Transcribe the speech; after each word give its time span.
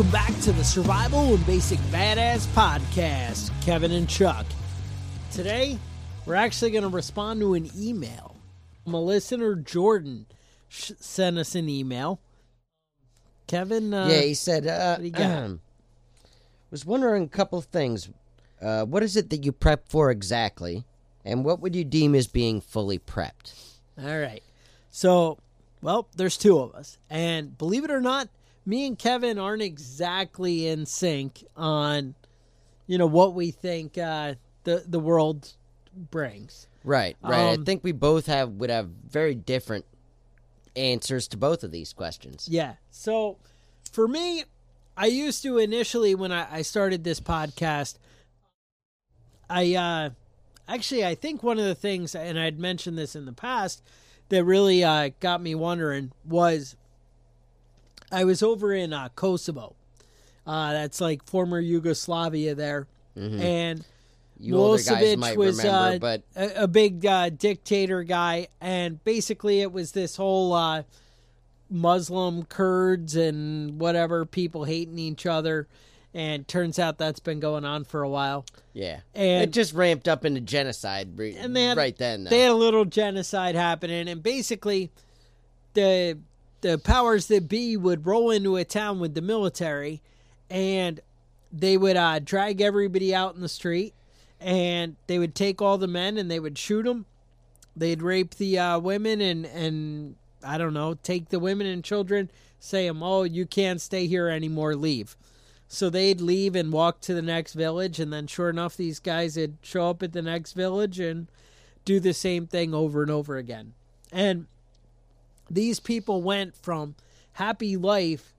welcome 0.00 0.12
back 0.12 0.40
to 0.40 0.50
the 0.52 0.64
Survival 0.64 1.34
and 1.34 1.46
Basic 1.46 1.78
Badass 1.90 2.46
Podcast, 2.54 3.50
Kevin 3.62 3.92
and 3.92 4.08
Chuck. 4.08 4.46
Today, 5.30 5.78
we're 6.24 6.36
actually 6.36 6.70
going 6.70 6.84
to 6.84 6.88
respond 6.88 7.40
to 7.40 7.52
an 7.52 7.68
email. 7.76 8.34
A 8.86 8.90
listener, 8.96 9.56
Jordan, 9.56 10.24
sh- 10.68 10.92
sent 11.00 11.36
us 11.36 11.54
an 11.54 11.68
email. 11.68 12.18
Kevin, 13.46 13.92
uh, 13.92 14.08
yeah, 14.10 14.22
he 14.22 14.32
said, 14.32 14.66
uh, 14.66 14.94
what 14.94 15.00
do 15.00 15.04
you 15.04 15.10
got? 15.10 15.50
was 16.70 16.86
wondering 16.86 17.24
a 17.24 17.28
couple 17.28 17.60
things. 17.60 18.08
Uh, 18.62 18.86
what 18.86 19.02
is 19.02 19.18
it 19.18 19.28
that 19.28 19.44
you 19.44 19.52
prep 19.52 19.86
for 19.90 20.10
exactly? 20.10 20.82
And 21.26 21.44
what 21.44 21.60
would 21.60 21.76
you 21.76 21.84
deem 21.84 22.14
as 22.14 22.26
being 22.26 22.62
fully 22.62 22.98
prepped? 22.98 23.52
All 24.02 24.18
right. 24.18 24.42
So, 24.90 25.36
well, 25.82 26.08
there's 26.16 26.38
two 26.38 26.58
of 26.58 26.74
us. 26.74 26.96
And 27.10 27.58
believe 27.58 27.84
it 27.84 27.90
or 27.90 28.00
not, 28.00 28.30
me 28.66 28.86
and 28.86 28.98
Kevin 28.98 29.38
aren't 29.38 29.62
exactly 29.62 30.66
in 30.66 30.86
sync 30.86 31.44
on, 31.56 32.14
you 32.86 32.98
know, 32.98 33.06
what 33.06 33.34
we 33.34 33.50
think 33.50 33.98
uh, 33.98 34.34
the 34.64 34.84
the 34.86 35.00
world 35.00 35.52
brings. 35.94 36.68
Right, 36.84 37.16
right. 37.22 37.52
Um, 37.52 37.60
I 37.60 37.64
think 37.64 37.84
we 37.84 37.92
both 37.92 38.26
have 38.26 38.50
would 38.52 38.70
have 38.70 38.88
very 38.88 39.34
different 39.34 39.84
answers 40.76 41.28
to 41.28 41.36
both 41.36 41.62
of 41.64 41.70
these 41.70 41.92
questions. 41.92 42.48
Yeah. 42.50 42.74
So, 42.90 43.38
for 43.92 44.06
me, 44.06 44.44
I 44.96 45.06
used 45.06 45.42
to 45.42 45.58
initially 45.58 46.14
when 46.14 46.32
I, 46.32 46.56
I 46.56 46.62
started 46.62 47.04
this 47.04 47.20
podcast, 47.20 47.98
I 49.48 49.74
uh, 49.74 50.10
actually 50.68 51.04
I 51.04 51.14
think 51.14 51.42
one 51.42 51.58
of 51.58 51.64
the 51.64 51.74
things, 51.74 52.14
and 52.14 52.38
I'd 52.38 52.58
mentioned 52.58 52.96
this 52.96 53.16
in 53.16 53.24
the 53.24 53.32
past, 53.32 53.82
that 54.28 54.44
really 54.44 54.84
uh, 54.84 55.10
got 55.20 55.42
me 55.42 55.54
wondering 55.54 56.12
was 56.24 56.76
I 58.12 58.24
was 58.24 58.42
over 58.42 58.72
in 58.72 58.92
uh, 58.92 59.08
Kosovo. 59.14 59.74
Uh, 60.46 60.72
that's 60.72 61.00
like 61.00 61.24
former 61.26 61.60
Yugoslavia 61.60 62.54
there, 62.54 62.86
and 63.14 63.84
You 64.38 64.54
Milosevic 64.54 65.36
was 65.36 65.58
remember, 65.58 65.94
uh, 65.96 65.98
but 65.98 66.22
a, 66.34 66.64
a 66.64 66.66
big 66.68 67.04
uh, 67.06 67.28
dictator 67.28 68.02
guy, 68.02 68.48
and 68.60 69.02
basically 69.04 69.60
it 69.60 69.70
was 69.72 69.92
this 69.92 70.16
whole 70.16 70.52
uh, 70.54 70.82
Muslim 71.68 72.44
Kurds 72.46 73.14
and 73.16 73.78
whatever 73.78 74.24
people 74.24 74.64
hating 74.64 74.98
each 74.98 75.26
other, 75.26 75.68
and 76.14 76.48
turns 76.48 76.78
out 76.78 76.98
that's 76.98 77.20
been 77.20 77.38
going 77.38 77.64
on 77.64 77.84
for 77.84 78.02
a 78.02 78.08
while. 78.08 78.44
yeah, 78.72 79.00
and- 79.14 79.44
it 79.44 79.52
just 79.52 79.72
ramped 79.74 80.08
up 80.08 80.24
into 80.24 80.40
genocide. 80.40 81.16
re- 81.16 81.36
And 81.36 81.54
they 81.54 81.64
had, 81.64 81.76
right 81.76 81.96
then, 81.96 82.24
though. 82.24 82.30
they 82.30 82.40
had 82.40 82.50
a 82.52 82.54
little 82.54 82.86
genocide 82.86 83.54
happening, 83.54 84.08
and 84.08 84.22
basically 84.22 84.90
the 85.74 86.18
the 86.60 86.78
powers 86.78 87.26
that 87.26 87.48
be 87.48 87.76
would 87.76 88.06
roll 88.06 88.30
into 88.30 88.56
a 88.56 88.64
town 88.64 89.00
with 89.00 89.14
the 89.14 89.22
military, 89.22 90.02
and 90.48 91.00
they 91.52 91.76
would 91.76 91.96
uh, 91.96 92.18
drag 92.18 92.60
everybody 92.60 93.14
out 93.14 93.34
in 93.34 93.40
the 93.40 93.48
street, 93.48 93.94
and 94.40 94.96
they 95.06 95.18
would 95.18 95.34
take 95.34 95.60
all 95.60 95.78
the 95.78 95.86
men 95.86 96.16
and 96.16 96.30
they 96.30 96.40
would 96.40 96.58
shoot 96.58 96.84
them. 96.84 97.06
They'd 97.76 98.02
rape 98.02 98.34
the 98.34 98.58
uh, 98.58 98.78
women 98.78 99.20
and 99.20 99.46
and 99.46 100.16
I 100.42 100.58
don't 100.58 100.74
know, 100.74 100.94
take 100.94 101.28
the 101.28 101.38
women 101.38 101.66
and 101.66 101.84
children, 101.84 102.30
say 102.58 102.86
them, 102.86 103.02
oh, 103.02 103.24
you 103.24 103.44
can't 103.44 103.80
stay 103.80 104.06
here 104.06 104.28
anymore, 104.28 104.74
leave. 104.74 105.16
So 105.68 105.88
they'd 105.88 106.20
leave 106.20 106.56
and 106.56 106.72
walk 106.72 107.00
to 107.02 107.14
the 107.14 107.22
next 107.22 107.54
village, 107.54 108.00
and 108.00 108.12
then 108.12 108.26
sure 108.26 108.50
enough, 108.50 108.76
these 108.76 108.98
guys 108.98 109.36
would 109.36 109.58
show 109.62 109.90
up 109.90 110.02
at 110.02 110.12
the 110.12 110.22
next 110.22 110.54
village 110.54 110.98
and 110.98 111.28
do 111.84 112.00
the 112.00 112.14
same 112.14 112.46
thing 112.46 112.74
over 112.74 113.02
and 113.02 113.10
over 113.10 113.36
again. 113.36 113.74
And 114.10 114.46
these 115.50 115.80
people 115.80 116.22
went 116.22 116.54
from 116.56 116.94
happy 117.32 117.76
life 117.76 118.34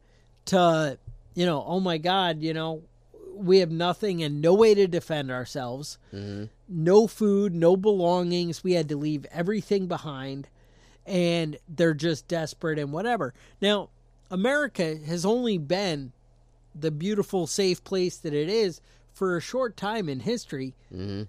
to, 0.45 0.97
you 1.35 1.45
know, 1.45 1.63
oh 1.65 1.79
my 1.79 1.97
God, 1.97 2.41
you 2.41 2.53
know, 2.53 2.83
we 3.35 3.59
have 3.59 3.71
nothing 3.71 4.23
and 4.23 4.41
no 4.41 4.53
way 4.53 4.73
to 4.73 4.87
defend 4.87 5.31
ourselves, 5.31 5.97
mm-hmm. 6.13 6.45
no 6.67 7.07
food, 7.07 7.53
no 7.53 7.75
belongings. 7.75 8.63
We 8.63 8.73
had 8.73 8.89
to 8.89 8.97
leave 8.97 9.25
everything 9.31 9.87
behind, 9.87 10.47
and 11.05 11.57
they're 11.67 11.93
just 11.93 12.27
desperate 12.27 12.79
and 12.79 12.91
whatever. 12.91 13.33
Now, 13.61 13.89
America 14.29 14.97
has 15.05 15.25
only 15.25 15.57
been 15.57 16.13
the 16.73 16.91
beautiful, 16.91 17.47
safe 17.47 17.83
place 17.83 18.17
that 18.17 18.33
it 18.33 18.49
is 18.49 18.79
for 19.11 19.35
a 19.35 19.41
short 19.41 19.75
time 19.75 20.07
in 20.07 20.21
history. 20.21 20.73
Mm-hmm. 20.93 21.23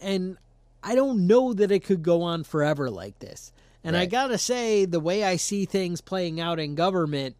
And 0.00 0.36
I 0.82 0.94
don't 0.94 1.26
know 1.26 1.52
that 1.54 1.72
it 1.72 1.80
could 1.80 2.02
go 2.02 2.22
on 2.22 2.44
forever 2.44 2.90
like 2.90 3.18
this. 3.18 3.52
And 3.86 3.96
I 3.96 4.06
got 4.06 4.26
to 4.28 4.38
say, 4.38 4.84
the 4.84 4.98
way 4.98 5.22
I 5.22 5.36
see 5.36 5.64
things 5.64 6.00
playing 6.00 6.40
out 6.40 6.58
in 6.58 6.74
government 6.74 7.36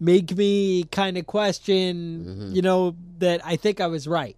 make 0.00 0.34
me 0.34 0.84
kind 0.84 1.18
of 1.18 1.26
question, 1.26 2.24
you 2.54 2.62
know, 2.62 2.96
that 3.18 3.44
I 3.44 3.56
think 3.56 3.78
I 3.78 3.86
was 3.86 4.08
right. 4.08 4.34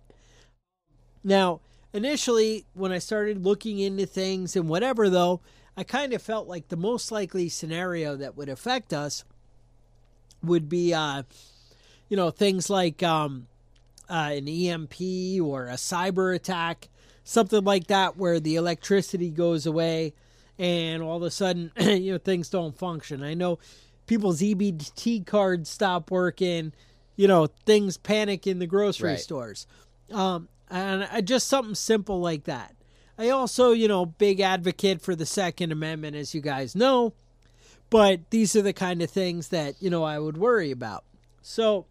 Now, 1.23 1.61
initially, 1.93 2.67
when 2.75 2.91
I 2.91 2.99
started 2.99 3.44
looking 3.44 3.79
into 3.79 4.06
things 4.06 4.56
and 4.56 4.69
whatever, 4.69 5.09
though, 5.09 5.41
I 5.77 5.85
kind 5.85 6.12
of 6.12 6.21
felt 6.21 6.49
like 6.49 6.67
the 6.67 6.77
most 6.77 7.12
likely 7.12 7.49
scenario 7.49 8.17
that 8.17 8.37
would 8.37 8.49
affect 8.49 8.93
us 8.93 9.25
would 10.43 10.69
be, 10.69 10.93
uh, 10.93 11.23
you 12.09 12.17
know, 12.17 12.33
things 12.33 12.69
like 12.69 13.05
um, 13.05 13.47
uh, 14.11 14.33
an 14.33 14.49
EMP 14.49 15.00
or 15.41 15.69
a 15.69 15.75
cyber 15.77 16.35
attack, 16.35 16.89
something 17.23 17.62
like 17.62 17.87
that, 17.87 18.17
where 18.17 18.41
the 18.41 18.56
electricity 18.56 19.31
goes 19.31 19.65
away 19.65 20.12
and 20.59 21.03
all 21.03 21.17
of 21.17 21.23
a 21.23 21.31
sudden, 21.31 21.73
you 21.81 22.12
know, 22.12 22.19
things 22.19 22.49
don't 22.49 22.77
function. 22.77 23.23
I 23.23 23.35
know 23.35 23.59
people's 24.06 24.41
EBT 24.41 25.27
cards 25.27 25.71
stop 25.71 26.11
working, 26.11 26.73
you 27.17 27.27
know, 27.29 27.49
things 27.67 27.97
panic 27.97 28.47
in 28.47 28.59
the 28.59 28.67
grocery 28.67 29.11
Right. 29.11 29.19
stores. 29.21 29.67
Um, 30.12 30.49
and 30.71 31.05
I, 31.11 31.21
just 31.21 31.49
something 31.49 31.75
simple 31.75 32.21
like 32.21 32.45
that. 32.45 32.75
I 33.19 33.31
also, 33.31 33.73
you 33.73 33.87
know, 33.89 34.06
big 34.06 34.41
advocate 34.41 35.01
for 35.01 35.15
the 35.15 35.27
Second 35.27 35.71
Amendment, 35.73 36.17
as 36.17 36.35
you 36.35 36.41
guys 36.41 36.75
know. 36.75 37.15
But 37.91 38.31
these 38.31 38.56
are 38.56 38.62
the 38.62 38.73
kind 38.73 39.03
of 39.03 39.11
things 39.11 39.49
that, 39.49 39.81
you 39.81 39.89
know, 39.89 40.03
I 40.03 40.19
would 40.19 40.37
worry 40.37 40.71
about. 40.73 41.05
So 41.43 41.87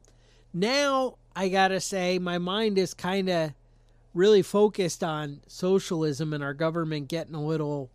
now 0.54 1.16
I 1.36 1.48
got 1.48 1.70
to 1.70 1.80
say, 1.80 2.20
my 2.20 2.40
mind 2.40 2.78
is 2.78 2.94
kind 2.94 3.30
of 3.30 3.54
really 4.14 4.42
focused 4.42 5.04
on 5.04 5.40
socialism 5.48 6.34
and 6.34 6.44
our 6.44 6.54
government 6.54 7.08
getting 7.08 7.36
a 7.36 7.44
little, 7.44 7.90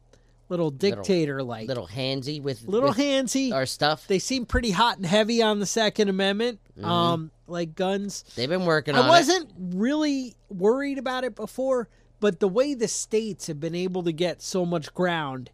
little 0.48 0.70
dictator 0.70 1.42
like. 1.42 1.68
Little 1.68 1.86
handsy 1.86 2.40
with 2.42 2.66
Little 2.66 2.90
with 2.90 2.98
handsy. 2.98 3.52
our 3.52 3.66
stuff. 3.66 4.06
They 4.06 4.18
seem 4.18 4.46
pretty 4.46 4.70
hot 4.70 4.96
and 4.96 5.06
heavy 5.06 5.42
on 5.42 5.58
the 5.60 5.66
Second 5.66 6.08
Amendment, 6.08 6.60
um, 6.82 7.30
like 7.46 7.74
guns. 7.74 8.24
They've 8.36 8.48
been 8.48 8.64
working 8.66 8.94
on 8.94 9.04
I 9.04 9.08
wasn't 9.08 9.50
really 9.58 10.36
worried 10.48 10.98
about 10.98 11.24
it 11.24 11.34
before, 11.34 11.88
but 12.20 12.40
the 12.40 12.48
way 12.48 12.74
the 12.74 12.88
states 12.88 13.46
have 13.46 13.60
been 13.60 13.74
able 13.74 14.02
to 14.04 14.12
get 14.12 14.42
so 14.42 14.64
much 14.66 14.92
ground, 14.94 15.50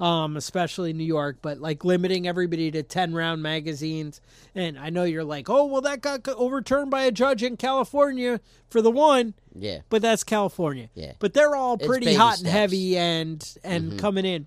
um, 0.00 0.36
especially 0.36 0.92
New 0.92 1.04
York, 1.04 1.36
but 1.42 1.58
like 1.60 1.84
limiting 1.84 2.26
everybody 2.26 2.70
to 2.70 2.82
10 2.82 3.12
round 3.14 3.42
magazines. 3.42 4.20
And 4.54 4.78
I 4.78 4.90
know 4.90 5.04
you're 5.04 5.22
like, 5.24 5.48
oh, 5.50 5.66
well, 5.66 5.82
that 5.82 6.00
got 6.00 6.26
overturned 6.28 6.90
by 6.90 7.02
a 7.02 7.12
judge 7.12 7.42
in 7.42 7.56
California 7.56 8.40
for 8.70 8.80
the 8.82 8.90
one, 8.90 9.34
Yeah. 9.54 9.80
but 9.90 10.00
that's 10.02 10.24
California. 10.24 10.88
Yeah. 10.94 11.12
But 11.18 11.34
they're 11.34 11.54
all 11.54 11.74
It's 11.74 11.86
pretty 11.86 12.14
hot 12.14 12.38
and 12.38 12.38
steps. 12.38 12.48
Mm-hmm. 12.48 12.58
heavy 12.58 12.96
and 12.98 13.54
and 13.62 13.98
coming 13.98 14.24
in. 14.24 14.46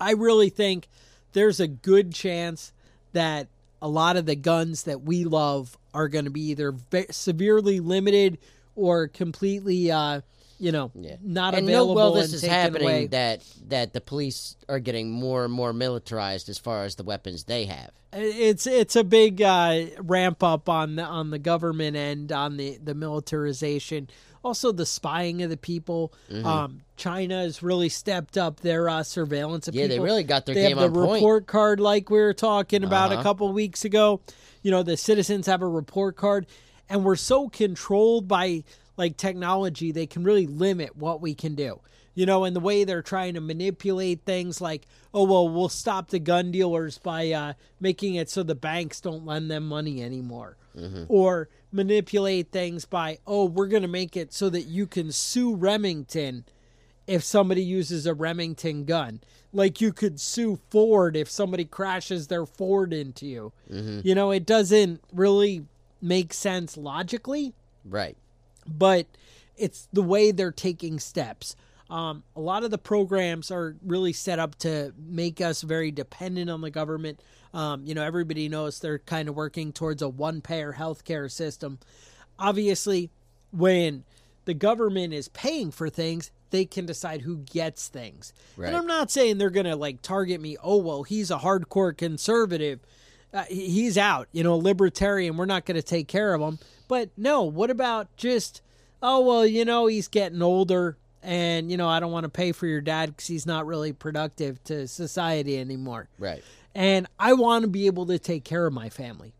I 0.00 0.12
really 0.12 0.50
think 0.50 0.88
there's 1.32 1.58
a 1.60 1.66
good 1.68 2.14
chance 2.14 2.72
that 3.12 3.48
a 3.82 3.88
lot 3.88 4.16
of 4.16 4.26
the 4.26 4.36
guns 4.36 4.84
that 4.84 5.02
we 5.02 5.24
love 5.24 5.76
are 5.92 6.08
going 6.08 6.24
to 6.26 6.30
be 6.30 6.42
either 6.50 6.72
ve- 6.72 7.06
severely 7.10 7.80
limited 7.80 8.38
or 8.74 9.08
completely, 9.08 9.90
uh, 9.90 10.20
you 10.58 10.72
know, 10.72 10.90
Yeah. 10.94 11.16
not 11.22 11.54
and 11.54 11.68
available. 11.68 11.94
well, 11.94 12.12
this 12.14 12.26
and 12.26 12.34
is 12.34 12.42
happening 12.44 12.82
away. 12.82 13.06
that 13.08 13.42
that 13.68 13.92
the 13.92 14.00
police 14.00 14.56
are 14.68 14.78
getting 14.78 15.10
more 15.10 15.44
and 15.44 15.52
more 15.52 15.72
militarized 15.72 16.48
as 16.48 16.58
far 16.58 16.84
as 16.84 16.94
the 16.96 17.02
weapons 17.04 17.44
they 17.44 17.66
have. 17.66 17.90
it's 18.12 18.66
it's 18.66 18.96
a 18.96 19.04
big 19.04 19.42
uh, 19.42 19.84
ramp 19.98 20.42
up 20.42 20.68
on 20.68 20.96
the 20.96 21.02
on 21.02 21.30
the 21.30 21.38
government 21.38 21.96
end 21.96 22.32
on 22.32 22.56
the 22.56 22.78
the 22.82 22.94
militarization 22.94 24.08
also 24.42 24.72
the 24.72 24.86
spying 24.86 25.42
of 25.42 25.50
the 25.50 25.56
people 25.56 26.12
Mm-hmm. 26.30 26.46
um 26.46 26.80
china 26.96 27.42
has 27.42 27.62
really 27.62 27.88
stepped 27.90 28.38
up 28.38 28.60
their 28.60 28.88
uh, 28.88 29.02
surveillance 29.02 29.68
of 29.68 29.74
Yeah, 29.74 29.86
they 29.88 29.98
really 30.00 30.22
got 30.24 30.46
their 30.46 30.54
they 30.54 30.68
game 30.68 30.78
have 30.78 30.92
the 30.92 30.98
point. 30.98 31.14
report 31.14 31.46
card 31.46 31.78
like 31.80 32.08
we 32.08 32.18
were 32.18 32.32
talking 32.32 32.84
about 32.84 33.10
a 33.10 33.14
Uh-huh. 33.14 33.22
couple 33.22 33.52
weeks 33.52 33.84
ago 33.84 34.20
you 34.62 34.70
know 34.70 34.82
the 34.82 34.96
citizens 34.96 35.46
have 35.46 35.60
a 35.60 35.68
report 35.68 36.16
card 36.16 36.46
and 36.88 37.04
we're 37.04 37.16
so 37.16 37.48
controlled 37.50 38.28
by 38.28 38.62
like 38.96 39.16
technology 39.16 39.92
they 39.92 40.06
can 40.06 40.22
really 40.24 40.46
limit 40.46 40.96
what 40.96 41.20
we 41.20 41.34
can 41.34 41.54
do 41.54 41.80
you 42.14 42.24
know 42.26 42.44
and 42.44 42.56
the 42.56 42.60
way 42.60 42.84
they're 42.84 43.02
trying 43.02 43.34
to 43.34 43.40
manipulate 43.40 44.22
things 44.24 44.60
like 44.60 44.86
oh 45.12 45.24
well 45.24 45.48
we'll 45.48 45.68
stop 45.68 46.08
the 46.08 46.18
gun 46.18 46.50
dealers 46.50 46.98
by 46.98 47.30
uh, 47.30 47.52
making 47.80 48.14
it 48.14 48.28
so 48.30 48.42
the 48.42 48.54
banks 48.54 49.00
don't 49.00 49.26
lend 49.26 49.50
them 49.50 49.66
money 49.68 50.02
anymore 50.02 50.56
or 51.08 51.48
manipulate 51.72 52.50
things 52.52 52.84
by 52.84 53.18
oh 53.26 53.44
we're 53.46 53.66
going 53.66 53.82
to 53.82 53.88
make 53.88 54.16
it 54.16 54.32
so 54.32 54.50
that 54.50 54.62
you 54.62 54.86
can 54.86 55.10
sue 55.10 55.54
remington 55.54 56.44
if 57.06 57.22
somebody 57.22 57.62
uses 57.62 58.04
a 58.04 58.14
Remington 58.14 58.84
gun. 58.84 59.20
Like 59.52 59.80
you 59.80 59.92
could 59.92 60.20
sue 60.20 60.58
Ford 60.70 61.16
if 61.16 61.30
somebody 61.30 61.64
crashes 61.64 62.26
their 62.26 62.44
Ford 62.44 62.92
into 62.92 63.26
you. 63.26 63.52
You 64.04 64.14
know, 64.14 64.32
it 64.32 64.44
doesn't 64.44 65.00
really 65.12 65.66
make 66.02 66.32
sense 66.34 66.76
logically, 66.76 67.54
Right. 67.84 68.16
But 68.68 69.06
it's 69.56 69.88
the 69.92 70.02
way 70.02 70.30
they're 70.30 70.50
taking 70.50 70.98
steps. 70.98 71.56
Um, 71.88 72.24
a 72.34 72.40
lot 72.40 72.64
of 72.64 72.70
the 72.70 72.78
programs 72.78 73.50
are 73.50 73.76
really 73.84 74.12
set 74.12 74.38
up 74.38 74.56
to 74.56 74.92
make 74.98 75.40
us 75.40 75.62
very 75.62 75.90
dependent 75.90 76.50
on 76.50 76.60
the 76.60 76.70
government. 76.70 77.20
Um, 77.54 77.84
you 77.84 77.94
know, 77.94 78.02
everybody 78.02 78.48
knows 78.48 78.80
they're 78.80 78.98
kind 78.98 79.28
of 79.28 79.36
working 79.36 79.72
towards 79.72 80.02
a 80.02 80.08
one 80.08 80.40
payer 80.40 80.74
healthcare 80.78 81.30
system. 81.30 81.78
Obviously, 82.38 83.10
when 83.52 84.04
the 84.46 84.54
government 84.54 85.14
is 85.14 85.28
paying 85.28 85.70
for 85.70 85.88
things, 85.88 86.30
they 86.50 86.64
can 86.64 86.86
decide 86.86 87.22
who 87.22 87.38
gets 87.38 87.88
things. 87.88 88.32
Right. 88.56 88.68
And 88.68 88.76
I'm 88.76 88.86
not 88.86 89.10
saying 89.10 89.38
they're 89.38 89.50
going 89.50 89.66
to 89.66 89.76
like 89.76 90.02
target 90.02 90.40
me. 90.40 90.56
Oh, 90.62 90.78
well, 90.78 91.02
he's 91.02 91.30
a 91.30 91.38
hardcore 91.38 91.96
conservative. 91.96 92.80
Uh, 93.32 93.44
he's 93.48 93.98
out, 93.98 94.28
you 94.32 94.42
know, 94.42 94.54
a 94.54 94.56
libertarian. 94.56 95.36
We're 95.36 95.46
not 95.46 95.66
going 95.66 95.76
to 95.76 95.82
take 95.82 96.08
care 96.08 96.34
of 96.34 96.40
him. 96.40 96.58
But 96.88 97.10
no, 97.16 97.42
what 97.42 97.70
about 97.70 98.14
just, 98.16 98.62
oh, 99.02 99.20
well, 99.20 99.46
you 99.46 99.64
know, 99.64 99.86
he's 99.86 100.08
getting 100.08 100.42
older 100.42 100.96
and, 101.22 101.70
you 101.70 101.76
know, 101.76 101.88
I 101.88 101.98
don't 101.98 102.12
want 102.12 102.24
to 102.24 102.30
pay 102.30 102.52
for 102.52 102.66
your 102.66 102.80
dad 102.80 103.10
because 103.10 103.26
he's 103.26 103.46
not 103.46 103.66
really 103.66 103.92
productive 103.92 104.62
to 104.64 104.86
society 104.86 105.58
anymore. 105.58 106.08
Right. 106.18 106.42
And 106.74 107.08
I 107.18 107.32
want 107.32 107.62
to 107.62 107.68
be 107.68 107.86
able 107.86 108.06
to 108.06 108.18
take 108.18 108.44
care 108.44 108.66
of 108.66 108.72
my 108.72 108.90
family. 108.90 109.32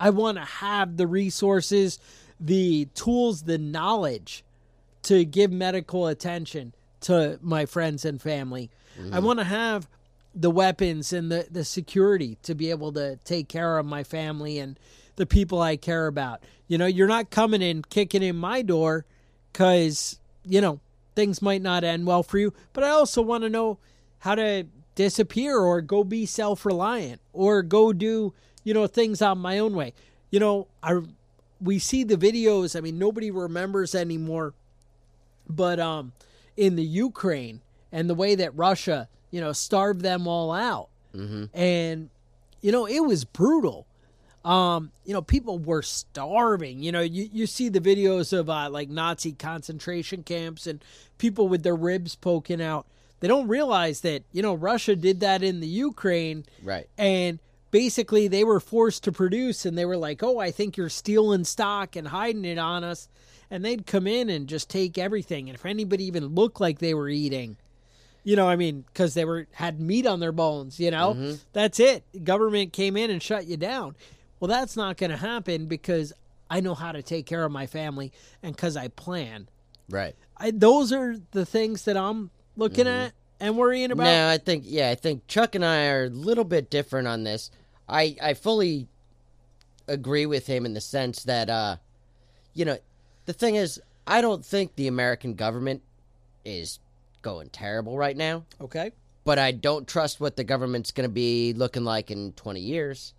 I 0.00 0.10
want 0.10 0.38
to 0.38 0.44
have 0.44 0.96
the 0.96 1.06
resources, 1.06 1.98
the 2.40 2.86
tools, 2.94 3.42
the 3.42 3.58
knowledge 3.58 4.42
to 5.02 5.24
give 5.24 5.52
medical 5.52 6.06
attention 6.06 6.72
to 7.02 7.38
my 7.42 7.66
friends 7.66 8.04
and 8.04 8.20
family. 8.20 8.70
I 8.96 9.00
mm-hmm. 9.00 9.24
want 9.24 9.38
to 9.40 9.44
have 9.44 9.88
the 10.34 10.50
weapons 10.50 11.12
and 11.12 11.30
the, 11.30 11.46
the 11.50 11.64
security 11.64 12.38
to 12.42 12.54
be 12.54 12.70
able 12.70 12.92
to 12.92 13.16
take 13.24 13.48
care 13.48 13.78
of 13.78 13.86
my 13.86 14.02
family 14.02 14.58
and 14.58 14.78
the 15.16 15.26
people 15.26 15.60
I 15.60 15.76
care 15.76 16.06
about. 16.06 16.42
You 16.68 16.78
know, 16.78 16.86
you're 16.86 17.08
not 17.08 17.30
coming 17.30 17.62
in 17.62 17.82
kicking 17.82 18.22
in 18.22 18.36
my 18.36 18.62
door 18.62 19.04
because, 19.52 20.18
you 20.44 20.60
know, 20.60 20.80
things 21.14 21.42
might 21.42 21.62
not 21.62 21.84
end 21.84 22.06
well 22.06 22.22
for 22.22 22.38
you. 22.38 22.52
But 22.72 22.84
I 22.84 22.90
also 22.90 23.22
want 23.22 23.44
to 23.44 23.50
know 23.50 23.78
how 24.20 24.34
to 24.34 24.66
disappear 24.94 25.58
or 25.58 25.80
go 25.80 26.04
be 26.04 26.26
self 26.26 26.64
reliant 26.64 27.20
or 27.32 27.62
go 27.62 27.92
do, 27.92 28.32
you 28.64 28.74
know, 28.74 28.86
things 28.86 29.20
on 29.22 29.38
my 29.38 29.58
own 29.58 29.74
way. 29.74 29.92
You 30.30 30.40
know, 30.40 30.68
I 30.82 31.00
we 31.60 31.78
see 31.78 32.04
the 32.04 32.16
videos, 32.16 32.76
I 32.76 32.80
mean 32.80 32.98
nobody 32.98 33.30
remembers 33.30 33.94
anymore, 33.94 34.54
but 35.48 35.78
um 35.78 36.12
in 36.56 36.76
the 36.76 36.84
Ukraine 36.84 37.60
and 37.90 38.08
the 38.08 38.14
way 38.14 38.34
that 38.34 38.56
Russia, 38.56 39.08
you 39.30 39.40
know, 39.40 39.52
starved 39.52 40.00
them 40.00 40.26
all 40.26 40.52
out. 40.52 40.88
And 41.52 42.08
you 42.60 42.72
know, 42.72 42.86
it 42.86 43.00
was 43.00 43.24
brutal 43.24 43.86
um, 44.44 44.90
you 45.04 45.12
know, 45.12 45.22
people 45.22 45.58
were 45.58 45.82
starving. 45.82 46.82
You 46.82 46.92
know, 46.92 47.00
you, 47.00 47.28
you 47.32 47.46
see 47.46 47.68
the 47.68 47.80
videos 47.80 48.36
of 48.36 48.50
uh, 48.50 48.70
like 48.70 48.88
Nazi 48.88 49.32
concentration 49.32 50.22
camps 50.22 50.66
and 50.66 50.84
people 51.18 51.48
with 51.48 51.62
their 51.62 51.76
ribs 51.76 52.14
poking 52.16 52.60
out. 52.60 52.86
They 53.20 53.28
don't 53.28 53.46
realize 53.46 54.00
that, 54.00 54.24
you 54.32 54.42
know, 54.42 54.54
Russia 54.54 54.96
did 54.96 55.20
that 55.20 55.44
in 55.44 55.60
the 55.60 55.68
Ukraine. 55.68 56.44
Right. 56.62 56.88
And 56.98 57.38
basically 57.70 58.26
they 58.26 58.42
were 58.42 58.58
forced 58.58 59.04
to 59.04 59.12
produce 59.12 59.64
and 59.64 59.78
they 59.78 59.84
were 59.84 59.96
like, 59.96 60.22
oh, 60.24 60.38
I 60.38 60.50
think 60.50 60.76
you're 60.76 60.88
stealing 60.88 61.44
stock 61.44 61.94
and 61.94 62.08
hiding 62.08 62.44
it 62.44 62.58
on 62.58 62.82
us. 62.82 63.08
And 63.48 63.64
they'd 63.64 63.86
come 63.86 64.06
in 64.06 64.28
and 64.28 64.48
just 64.48 64.68
take 64.68 64.98
everything. 64.98 65.48
And 65.48 65.54
if 65.54 65.66
anybody 65.66 66.04
even 66.04 66.34
looked 66.34 66.60
like 66.60 66.78
they 66.78 66.94
were 66.94 67.08
eating, 67.08 67.58
you 68.24 68.34
know, 68.36 68.48
I 68.48 68.56
mean, 68.56 68.84
because 68.86 69.14
they 69.14 69.24
were 69.24 69.46
had 69.52 69.80
meat 69.80 70.06
on 70.06 70.20
their 70.20 70.32
bones. 70.32 70.80
You 70.80 70.90
know, 70.90 71.14
that's 71.52 71.80
it. 71.80 72.04
Government 72.24 72.72
came 72.72 72.96
in 72.96 73.10
and 73.10 73.22
shut 73.22 73.46
you 73.46 73.56
down. 73.56 73.96
Well, 74.42 74.48
that's 74.48 74.76
not 74.76 74.96
going 74.96 75.12
to 75.12 75.16
happen 75.16 75.66
because 75.66 76.12
I 76.50 76.58
know 76.58 76.74
how 76.74 76.90
to 76.90 77.00
take 77.00 77.26
care 77.26 77.44
of 77.44 77.52
my 77.52 77.66
family 77.66 78.10
and 78.42 78.56
because 78.56 78.76
I 78.76 78.88
plan. 78.88 79.48
Right. 79.88 80.16
I, 80.36 80.50
those 80.50 80.92
are 80.92 81.14
the 81.30 81.46
things 81.46 81.84
that 81.84 81.96
I'm 81.96 82.32
looking 82.56 82.88
at 82.88 83.12
and 83.38 83.56
worrying 83.56 83.92
about. 83.92 84.02
No, 84.02 84.28
I 84.28 84.38
think 84.38 84.64
yeah, 84.66 84.90
I 84.90 84.96
think 84.96 85.28
Chuck 85.28 85.54
and 85.54 85.64
I 85.64 85.86
are 85.90 86.06
a 86.06 86.08
little 86.08 86.42
bit 86.42 86.70
different 86.70 87.06
on 87.06 87.22
this. 87.22 87.52
I 87.88 88.16
I 88.20 88.34
fully 88.34 88.88
agree 89.86 90.26
with 90.26 90.48
him 90.48 90.66
in 90.66 90.74
the 90.74 90.80
sense 90.80 91.22
that 91.22 91.48
uh 91.48 91.76
you 92.52 92.64
know, 92.64 92.78
the 93.26 93.32
thing 93.32 93.54
is 93.54 93.80
I 94.08 94.20
don't 94.22 94.44
think 94.44 94.74
the 94.74 94.88
American 94.88 95.34
government 95.34 95.82
is 96.44 96.80
going 97.22 97.50
terrible 97.50 97.96
right 97.96 98.16
now, 98.16 98.44
Okay. 98.60 98.90
but 99.22 99.38
I 99.38 99.52
don't 99.52 99.86
trust 99.86 100.18
what 100.18 100.34
the 100.34 100.42
government's 100.42 100.90
going 100.90 101.08
to 101.08 101.14
be 101.14 101.52
looking 101.52 101.84
like 101.84 102.10
in 102.10 102.32
20 102.32 102.58
years, 102.58 103.14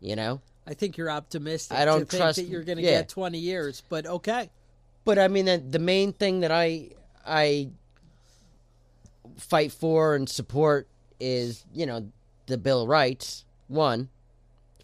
you 0.00 0.16
know? 0.16 0.40
I 0.66 0.74
think 0.74 0.96
you're 0.96 1.10
optimistic. 1.10 1.76
I 1.76 1.84
don't 1.84 2.08
trust- 2.08 2.36
that 2.36 2.44
you're 2.46 2.64
going 2.64 2.78
to 2.78 2.84
yeah. 2.84 2.98
get 2.98 3.08
20 3.08 3.38
years, 3.38 3.82
but 3.88 4.06
okay. 4.06 4.50
But 5.04 5.18
I 5.18 5.28
mean, 5.28 5.44
the, 5.44 5.58
the 5.58 5.78
main 5.78 6.12
thing 6.12 6.40
that 6.40 6.50
I 6.50 6.90
I 7.24 7.70
fight 9.38 9.70
for 9.70 10.14
and 10.14 10.28
support 10.28 10.88
is 11.20 11.64
you 11.72 11.86
know 11.86 12.10
the 12.46 12.58
Bill 12.58 12.82
of 12.82 12.88
Rights. 12.88 13.44
One, 13.68 14.08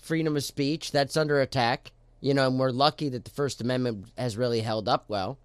freedom 0.01 0.37
of 0.37 0.45
speech 0.45 0.93
that's 0.93 1.17
under 1.17 1.41
attack. 1.41 1.93
You 2.21 2.35
know, 2.35 2.47
and 2.47 2.59
we're 2.59 2.71
lucky 2.71 3.09
that 3.09 3.25
the 3.25 3.31
First 3.33 3.61
Amendment 3.61 4.07
has 4.17 4.37
really 4.37 4.61
held 4.61 4.89
up 4.89 5.07
well. 5.09 5.39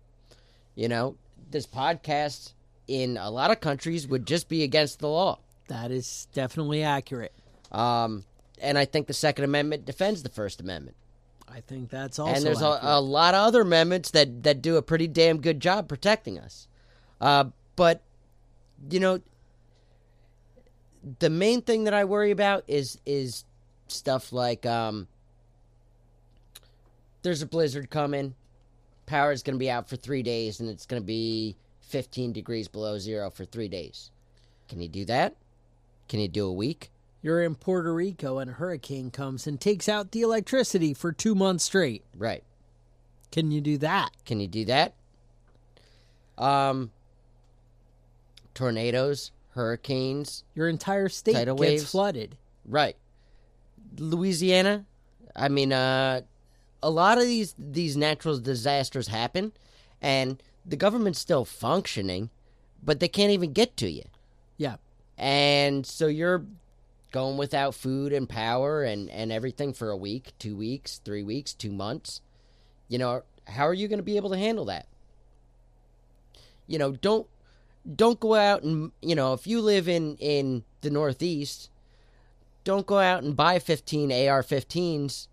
You 0.75 0.87
know, 0.87 1.17
this 1.49 1.65
podcast 1.65 2.53
in 2.87 3.17
a 3.17 3.31
lot 3.31 3.49
of 3.49 3.59
countries 3.59 4.07
would 4.07 4.27
just 4.27 4.47
be 4.47 4.61
against 4.61 4.99
the 4.99 5.09
law. 5.09 5.39
That 5.69 5.89
is 5.89 6.27
definitely 6.33 6.83
accurate. 6.83 7.33
Um, 7.71 8.25
and 8.59 8.77
I 8.77 8.85
think 8.85 9.07
the 9.07 9.13
Second 9.13 9.45
Amendment 9.45 9.85
defends 9.85 10.23
the 10.23 10.29
First 10.29 10.61
Amendment. 10.61 10.95
I 11.49 11.61
think 11.61 11.89
that's 11.89 12.19
also 12.19 12.33
and 12.35 12.45
there's 12.45 12.61
a, 12.61 12.79
a 12.81 13.01
lot 13.01 13.33
of 13.33 13.47
other 13.47 13.61
amendments 13.61 14.11
that, 14.11 14.43
that 14.43 14.61
do 14.61 14.75
a 14.75 14.81
pretty 14.81 15.07
damn 15.07 15.39
good 15.39 15.59
job 15.59 15.87
protecting 15.87 16.37
us. 16.37 16.67
Uh, 17.21 17.45
but 17.75 18.01
you 18.89 18.99
know, 18.99 19.21
the 21.19 21.29
main 21.29 21.61
thing 21.61 21.85
that 21.85 21.93
I 21.93 22.05
worry 22.05 22.31
about 22.31 22.63
is 22.67 22.99
is 23.05 23.45
stuff 23.87 24.33
like 24.33 24.65
um, 24.65 25.07
there's 27.21 27.41
a 27.41 27.45
blizzard 27.47 27.89
coming, 27.89 28.35
power 29.05 29.31
is 29.31 29.41
going 29.41 29.55
to 29.55 29.59
be 29.59 29.71
out 29.71 29.89
for 29.89 29.95
three 29.95 30.23
days, 30.23 30.59
and 30.59 30.69
it's 30.69 30.85
going 30.85 31.01
to 31.01 31.05
be 31.05 31.55
15 31.81 32.33
degrees 32.33 32.67
below 32.67 32.99
zero 32.99 33.29
for 33.29 33.45
three 33.45 33.69
days. 33.69 34.11
Can 34.67 34.81
you 34.81 34.89
do 34.89 35.05
that? 35.05 35.35
Can 36.09 36.19
you 36.19 36.27
do 36.27 36.45
a 36.45 36.53
week? 36.53 36.91
You're 37.27 37.43
in 37.43 37.55
Puerto 37.55 37.93
Rico 37.93 38.39
and 38.39 38.51
a 38.51 38.53
hurricane 38.53 39.11
comes 39.11 39.47
and 39.47 39.59
takes 39.59 39.89
out 39.89 40.11
the 40.11 40.21
electricity 40.21 40.93
for 40.93 41.11
two 41.11 41.35
months 41.35 41.65
straight. 41.65 42.05
Right. 42.15 42.41
Can 43.33 43.51
you 43.51 43.59
do 43.59 43.77
that? 43.79 44.11
Can 44.25 44.39
you 44.39 44.47
do 44.47 44.63
that? 44.63 44.93
Um, 46.37 46.89
tornadoes, 48.53 49.31
hurricanes, 49.49 50.45
Your 50.55 50.69
entire 50.69 51.09
state 51.09 51.33
Tidal 51.33 51.57
gets 51.57 51.69
waves. 51.81 51.91
flooded. 51.91 52.37
right? 52.65 52.95
Louisiana. 53.97 54.85
I 55.35 55.49
mean, 55.49 55.73
uh, 55.73 56.21
a 56.81 56.89
lot 56.89 57.17
of 57.17 57.25
these 57.25 57.53
these 57.59 57.97
natural 57.97 58.39
disasters 58.39 59.09
happen, 59.09 59.51
and 60.01 60.41
the 60.65 60.77
government's 60.77 61.19
still 61.19 61.43
functioning, 61.43 62.29
but 62.81 63.01
they 63.01 63.09
can't 63.09 63.31
even 63.33 63.51
get 63.51 63.75
to 63.77 63.89
you. 63.91 64.03
Yeah. 64.55 64.77
and 65.17 65.85
so 65.85 66.07
you're 66.07 66.45
going 67.11 67.37
without 67.37 67.73
food 67.73 68.11
and 68.13 68.27
power 68.27 68.83
and 68.83 69.09
and 69.09 69.31
everything 69.31 69.73
for 69.73 69.89
a 69.89 69.97
week 69.97 70.33
two 70.39 70.55
weeks 70.55 70.99
three 71.03 71.23
weeks 71.23 71.53
two 71.53 71.71
months 71.71 72.21
you 72.87 72.97
know 72.97 73.23
how 73.47 73.65
are 73.67 73.73
you 73.73 73.87
going 73.87 73.99
to 73.99 74.03
be 74.03 74.17
able 74.17 74.29
to 74.29 74.37
handle 74.37 74.65
that 74.65 74.85
you 76.67 76.77
know 76.77 76.91
don't 76.91 77.27
don't 77.95 78.19
go 78.19 78.35
out 78.35 78.63
and 78.63 78.91
you 79.01 79.15
know 79.15 79.33
if 79.33 79.47
you 79.47 79.61
live 79.61 79.87
in 79.87 80.15
in 80.17 80.63
the 80.81 80.89
northeast 80.89 81.69
don't 82.63 82.85
go 82.85 82.99
out 82.99 83.23
and 83.23 83.35
buy 83.35 83.57
15 83.59 84.11
ar-15s 84.11 85.27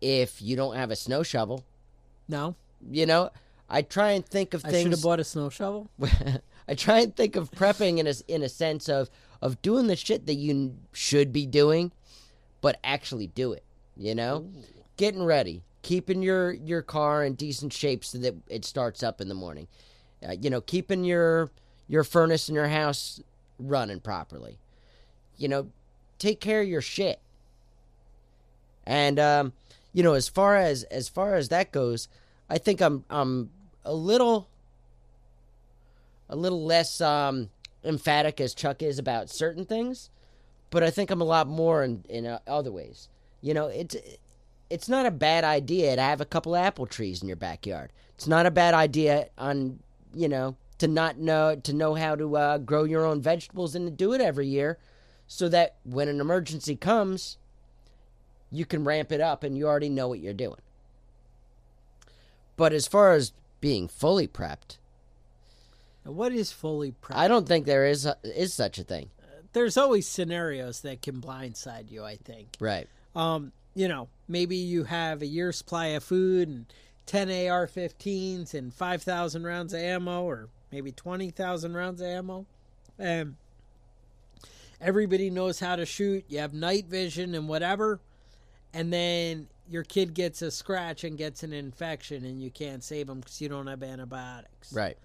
if 0.00 0.40
you 0.40 0.54
don't 0.54 0.76
have 0.76 0.90
a 0.92 0.96
snow 0.96 1.22
shovel 1.24 1.64
No, 2.28 2.54
you 2.90 3.06
know 3.06 3.30
i 3.68 3.82
try 3.82 4.12
and 4.12 4.24
think 4.24 4.54
of 4.54 4.62
things. 4.62 4.74
I 4.74 4.82
should 4.82 4.92
have 4.92 5.02
bought 5.02 5.20
a 5.20 5.24
snow 5.24 5.50
shovel. 5.50 5.90
I 6.68 6.74
try 6.74 7.00
and 7.00 7.16
think 7.16 7.34
of 7.34 7.50
prepping 7.50 7.98
in 7.98 8.06
a 8.06 8.14
in 8.28 8.42
a 8.42 8.48
sense 8.48 8.88
of 8.88 9.08
of 9.40 9.60
doing 9.62 9.86
the 9.86 9.96
shit 9.96 10.26
that 10.26 10.34
you 10.34 10.76
should 10.92 11.32
be 11.32 11.46
doing, 11.46 11.92
but 12.60 12.78
actually 12.84 13.28
do 13.28 13.52
it. 13.52 13.64
You 13.96 14.14
know, 14.14 14.48
getting 14.96 15.24
ready, 15.24 15.62
keeping 15.82 16.22
your 16.22 16.52
your 16.52 16.82
car 16.82 17.24
in 17.24 17.34
decent 17.34 17.72
shape 17.72 18.04
so 18.04 18.18
that 18.18 18.34
it 18.48 18.64
starts 18.64 19.02
up 19.02 19.20
in 19.20 19.28
the 19.28 19.34
morning. 19.34 19.66
Uh, 20.26 20.32
you 20.32 20.50
know, 20.50 20.60
keeping 20.60 21.04
your 21.04 21.50
your 21.88 22.04
furnace 22.04 22.48
in 22.48 22.54
your 22.54 22.68
house 22.68 23.20
running 23.58 24.00
properly. 24.00 24.58
You 25.36 25.48
know, 25.48 25.68
take 26.18 26.40
care 26.40 26.60
of 26.60 26.68
your 26.68 26.82
shit. 26.82 27.20
And 28.86 29.18
um, 29.18 29.52
you 29.92 30.02
know, 30.02 30.12
as 30.12 30.28
far 30.28 30.56
as 30.56 30.82
as 30.84 31.08
far 31.08 31.36
as 31.36 31.48
that 31.48 31.72
goes, 31.72 32.08
I 32.50 32.58
think 32.58 32.80
I'm 32.80 33.04
I'm 33.08 33.50
a 33.84 33.94
little 33.94 34.48
a 36.28 36.36
little 36.36 36.64
less 36.64 37.00
um, 37.00 37.50
emphatic 37.84 38.40
as 38.40 38.54
Chuck 38.54 38.82
is 38.82 38.98
about 38.98 39.30
certain 39.30 39.64
things, 39.64 40.10
but 40.70 40.82
I 40.82 40.90
think 40.90 41.10
I'm 41.10 41.20
a 41.20 41.24
lot 41.24 41.46
more 41.46 41.82
in 41.82 42.04
in 42.08 42.26
uh, 42.26 42.38
other 42.46 42.72
ways. 42.72 43.08
You 43.40 43.54
know, 43.54 43.66
it's 43.66 43.96
it's 44.70 44.88
not 44.88 45.06
a 45.06 45.10
bad 45.10 45.44
idea 45.44 45.96
to 45.96 46.02
have 46.02 46.20
a 46.20 46.26
couple 46.26 46.54
apple 46.56 46.86
trees 46.86 47.22
in 47.22 47.28
your 47.28 47.36
backyard. 47.36 47.92
It's 48.14 48.26
not 48.26 48.46
a 48.46 48.50
bad 48.50 48.74
idea 48.74 49.28
on 49.38 49.78
you 50.14 50.28
know 50.28 50.56
to 50.78 50.88
not 50.88 51.18
know 51.18 51.56
to 51.56 51.72
know 51.72 51.94
how 51.94 52.14
to 52.14 52.36
uh, 52.36 52.58
grow 52.58 52.84
your 52.84 53.04
own 53.04 53.20
vegetables 53.20 53.74
and 53.74 53.86
to 53.86 53.90
do 53.90 54.12
it 54.12 54.20
every 54.20 54.46
year, 54.46 54.78
so 55.26 55.48
that 55.48 55.76
when 55.84 56.08
an 56.08 56.20
emergency 56.20 56.76
comes, 56.76 57.38
you 58.50 58.64
can 58.64 58.84
ramp 58.84 59.12
it 59.12 59.20
up 59.20 59.42
and 59.42 59.56
you 59.56 59.66
already 59.66 59.88
know 59.88 60.08
what 60.08 60.20
you're 60.20 60.34
doing. 60.34 60.60
But 62.56 62.72
as 62.72 62.88
far 62.88 63.12
as 63.12 63.32
being 63.60 63.88
fully 63.88 64.26
prepped, 64.26 64.78
What 66.08 66.32
is 66.32 66.52
fully 66.52 66.92
prepped? 66.92 67.16
I 67.16 67.28
don't 67.28 67.46
think 67.46 67.66
there 67.66 67.86
is 67.86 68.08
is 68.24 68.54
such 68.54 68.78
a 68.78 68.84
thing. 68.84 69.10
There's 69.52 69.76
always 69.76 70.06
scenarios 70.06 70.80
that 70.82 71.02
can 71.02 71.20
blindside 71.20 71.90
you. 71.90 72.04
I 72.04 72.16
think. 72.16 72.48
Right. 72.60 72.88
Um, 73.14 73.52
you 73.74 73.88
know, 73.88 74.08
maybe 74.26 74.56
you 74.56 74.84
have 74.84 75.22
a 75.22 75.26
year's 75.26 75.58
supply 75.58 75.86
of 75.88 76.04
food 76.04 76.48
and 76.48 76.66
10 77.06 77.28
AR-15s 77.28 78.52
and 78.52 78.74
5,000 78.74 79.44
rounds 79.44 79.72
of 79.72 79.80
ammo, 79.80 80.24
or 80.24 80.48
maybe 80.70 80.92
20,000 80.92 81.74
rounds 81.74 82.00
of 82.00 82.06
ammo, 82.06 82.44
and 82.98 83.36
everybody 84.80 85.30
knows 85.30 85.60
how 85.60 85.76
to 85.76 85.86
shoot. 85.86 86.24
You 86.28 86.40
have 86.40 86.52
night 86.52 86.86
vision 86.86 87.34
and 87.34 87.48
whatever, 87.48 88.00
and 88.74 88.92
then 88.92 89.48
your 89.70 89.84
kid 89.84 90.12
gets 90.12 90.42
a 90.42 90.50
scratch 90.50 91.04
and 91.04 91.16
gets 91.16 91.42
an 91.42 91.52
infection, 91.52 92.24
and 92.24 92.42
you 92.42 92.50
can't 92.50 92.84
save 92.84 93.06
them 93.06 93.20
because 93.20 93.40
you 93.40 93.48
don't 93.48 93.66
have 93.68 93.82
antibiotics. 93.82 94.72
Right. 94.72 94.98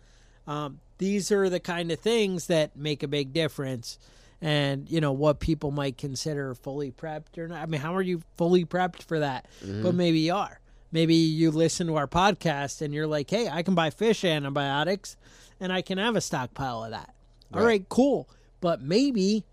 Um, 0.48 0.80
these 0.98 1.32
are 1.32 1.50
the 1.50 1.60
kind 1.60 1.92
of 1.92 2.00
things 2.00 2.48
that 2.48 2.76
make 2.76 3.04
a 3.04 3.08
big 3.08 3.34
difference. 3.34 3.98
And, 4.42 4.90
you 4.90 5.00
know, 5.00 5.14
what 5.14 5.40
people 5.40 5.72
might 5.72 5.98
consider 5.98 6.54
fully 6.54 6.92
prepped 6.92 7.38
or 7.38 7.48
not. 7.48 7.62
I 7.62 7.66
mean, 7.66 7.80
how 7.80 7.96
are 7.96 8.02
you 8.02 8.22
fully 8.38 8.66
prepped 8.66 9.04
for 9.04 9.20
that? 9.20 9.48
But 9.66 9.96
maybe 9.96 10.20
you 10.20 10.34
are. 10.34 10.60
Maybe 10.92 11.16
you 11.16 11.50
listen 11.50 11.88
to 11.88 11.96
our 11.96 12.08
podcast 12.08 12.82
and 12.82 12.94
you're 12.94 13.08
like, 13.08 13.30
hey, 13.30 13.48
I 13.50 13.64
can 13.64 13.74
buy 13.74 13.90
fish 13.90 14.24
antibiotics 14.26 15.16
and 15.62 15.72
I 15.72 15.82
can 15.82 15.98
have 15.98 16.16
a 16.18 16.22
stockpile 16.22 16.84
of 16.84 16.92
that. 16.92 17.14
All 17.54 17.62
Right. 17.62 17.66
right, 17.68 17.90
cool. 17.90 18.28
But 18.60 18.82
maybe 18.82 19.44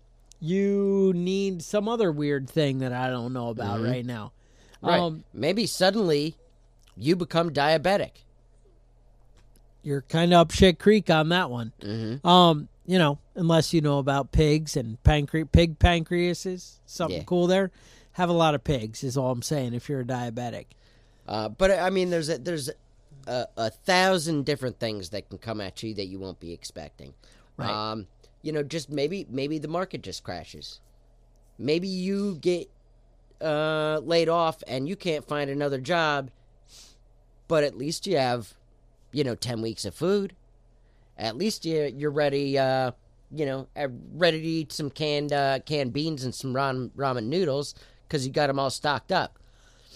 you 0.41 1.13
need 1.15 1.61
some 1.63 1.87
other 1.87 2.11
weird 2.11 2.49
thing 2.49 2.79
that 2.79 2.91
I 2.91 3.09
don't 3.09 3.31
know 3.33 3.49
about 3.49 3.81
right 3.81 4.05
now. 4.05 4.33
Right. 4.81 4.99
Um, 4.99 5.23
Maybe 5.33 5.67
suddenly 5.67 6.35
you 6.97 7.15
become 7.15 7.51
diabetic. 7.51 8.11
You're 9.83 10.01
kind 10.01 10.33
of 10.33 10.39
up 10.39 10.51
shit 10.51 10.79
creek 10.79 11.09
on 11.09 11.29
that 11.29 11.49
one. 11.49 11.73
Mhm. 11.81 12.23
Um, 12.25 12.67
you 12.85 12.97
know, 12.99 13.19
unless 13.35 13.73
you 13.73 13.81
know 13.81 13.99
about 13.99 14.31
pigs 14.31 14.75
and 14.75 15.01
pancre- 15.03 15.51
pig 15.51 15.79
pancreases, 15.79 16.79
something 16.85 17.19
Yeah. 17.19 17.23
cool 17.25 17.47
there. 17.47 17.71
Have 18.13 18.29
a 18.29 18.33
lot 18.33 18.53
of 18.55 18.63
pigs 18.63 19.03
is 19.03 19.15
all 19.17 19.31
I'm 19.31 19.41
saying. 19.41 19.73
If 19.73 19.87
you're 19.89 20.01
a 20.01 20.05
diabetic, 20.05 20.65
Uh, 21.27 21.47
but 21.49 21.71
I 21.71 21.89
mean, 21.89 22.09
there's 22.09 22.27
a, 22.29 22.37
there's 22.39 22.69
a, 23.27 23.45
a 23.55 23.69
thousand 23.69 24.43
different 24.45 24.79
things 24.79 25.09
that 25.09 25.29
can 25.29 25.37
come 25.37 25.61
at 25.61 25.81
you 25.83 25.93
that 25.93 26.07
you 26.07 26.19
won't 26.19 26.39
be 26.39 26.51
expecting. 26.51 27.13
Right. 27.57 27.69
Um, 27.69 28.07
you 28.41 28.51
know, 28.51 28.63
just 28.63 28.89
maybe 28.89 29.25
maybe 29.29 29.57
the 29.59 29.67
market 29.67 30.01
just 30.01 30.23
crashes. 30.23 30.79
Maybe 31.57 31.87
you 31.87 32.35
get 32.41 32.69
uh, 33.39 33.99
laid 34.03 34.27
off 34.29 34.63
and 34.67 34.89
you 34.89 34.95
can't 34.95 35.25
find 35.27 35.49
another 35.49 35.79
job, 35.79 36.31
but 37.47 37.63
at 37.63 37.77
least 37.77 38.07
you 38.07 38.17
have, 38.17 38.53
you 39.11 39.23
know, 39.23 39.35
ten 39.35 39.61
weeks 39.61 39.85
of 39.85 39.93
food. 39.95 40.33
At 41.17 41.37
least 41.37 41.65
you 41.65 41.91
you're 41.95 42.11
ready. 42.11 42.57
Uh, 42.57 42.91
you 43.33 43.45
know, 43.45 43.67
uh, 43.77 43.87
ready 44.13 44.41
to 44.41 44.47
eat 44.47 44.73
some 44.73 44.89
canned 44.89 45.31
uh, 45.31 45.59
canned 45.65 45.93
beans 45.93 46.23
and 46.25 46.35
some 46.35 46.53
ramen, 46.53 46.89
ramen 46.97 47.25
noodles 47.27 47.75
because 48.07 48.27
you 48.27 48.33
got 48.33 48.47
them 48.47 48.59
all 48.59 48.69
stocked 48.69 49.11
up. 49.11 49.39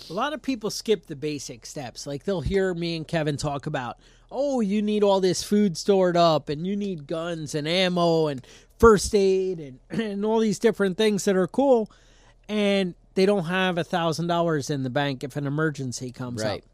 a 0.09 0.13
lot 0.13 0.31
of 0.31 0.41
people 0.41 0.69
skip 0.69 1.07
the 1.07 1.15
basic 1.17 1.65
steps. 1.65 2.07
Like 2.07 2.23
they'll 2.23 2.39
hear 2.41 2.73
me 2.73 2.95
and 2.95 3.05
Kevin 3.05 3.35
talk 3.35 3.65
about, 3.65 3.97
oh, 4.31 4.61
you 4.61 4.81
need 4.81 5.03
all 5.03 5.19
this 5.19 5.43
food 5.43 5.75
stored 5.77 6.15
up, 6.15 6.47
and 6.47 6.65
you 6.65 6.77
need 6.77 7.07
guns 7.07 7.53
and 7.55 7.67
ammo 7.67 8.27
and 8.27 8.45
first 8.79 9.13
aid 9.13 9.59
and 9.59 9.79
and 9.99 10.23
all 10.23 10.39
these 10.39 10.59
different 10.59 10.95
things 10.97 11.25
that 11.25 11.35
are 11.35 11.47
cool, 11.47 11.91
and 12.47 12.95
they 13.15 13.25
don't 13.25 13.45
have 13.45 13.77
a 13.77 13.83
thousand 13.83 14.27
dollars 14.27 14.69
in 14.69 14.83
the 14.83 14.89
bank 14.89 15.25
if 15.25 15.35
an 15.35 15.45
emergency 15.45 16.09
comes 16.11 16.41
Right. 16.43 16.59
up. 16.63 16.69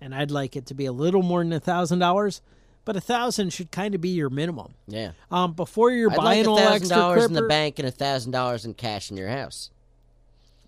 And 0.00 0.14
I'd 0.14 0.30
like 0.30 0.56
it 0.56 0.66
to 0.66 0.74
be 0.74 0.86
a 0.86 0.92
little 0.92 1.22
more 1.22 1.42
than 1.42 1.52
a 1.52 1.60
thousand 1.60 1.98
dollars, 1.98 2.42
but 2.84 2.96
a 2.96 3.00
thousand 3.00 3.52
should 3.52 3.70
kind 3.70 3.94
of 3.94 4.00
be 4.00 4.10
your 4.10 4.28
minimum. 4.30 4.74
Yeah. 4.86 5.12
Um, 5.30 5.52
before 5.54 5.90
you're 5.90 6.10
I'd 6.10 6.16
buying 6.16 6.44
like 6.44 6.46
a 6.46 6.50
all 6.50 6.56
thousand 6.58 6.74
extra 6.82 6.96
dollars 6.96 7.24
in 7.24 7.32
the 7.32 7.42
bank 7.42 7.78
and 7.78 7.88
a 7.88 7.90
thousand 7.90 8.32
dollars 8.32 8.64
in 8.64 8.74
cash 8.74 9.10
in 9.10 9.16
your 9.16 9.28
house. 9.30 9.70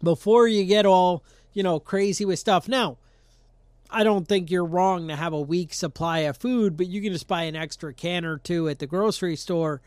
before 0.02 0.46
you 0.46 0.64
get 0.64 0.86
all 0.86 1.22
you 1.52 1.62
know 1.62 1.78
crazy 1.80 2.24
with 2.24 2.38
stuff. 2.38 2.68
Now, 2.68 2.96
I 3.90 4.04
don't 4.04 4.26
think 4.26 4.50
you're 4.50 4.64
wrong 4.64 5.08
to 5.08 5.16
have 5.16 5.32
a 5.32 5.40
week 5.40 5.72
supply 5.74 6.20
of 6.20 6.36
food, 6.36 6.76
but 6.76 6.86
you 6.86 7.00
can 7.02 7.12
just 7.12 7.28
buy 7.28 7.42
an 7.42 7.56
extra 7.56 7.92
can 7.92 8.24
or 8.24 8.38
two 8.38 8.68
at 8.68 8.78
the 8.78 8.86
grocery 8.86 9.36
store. 9.36 9.80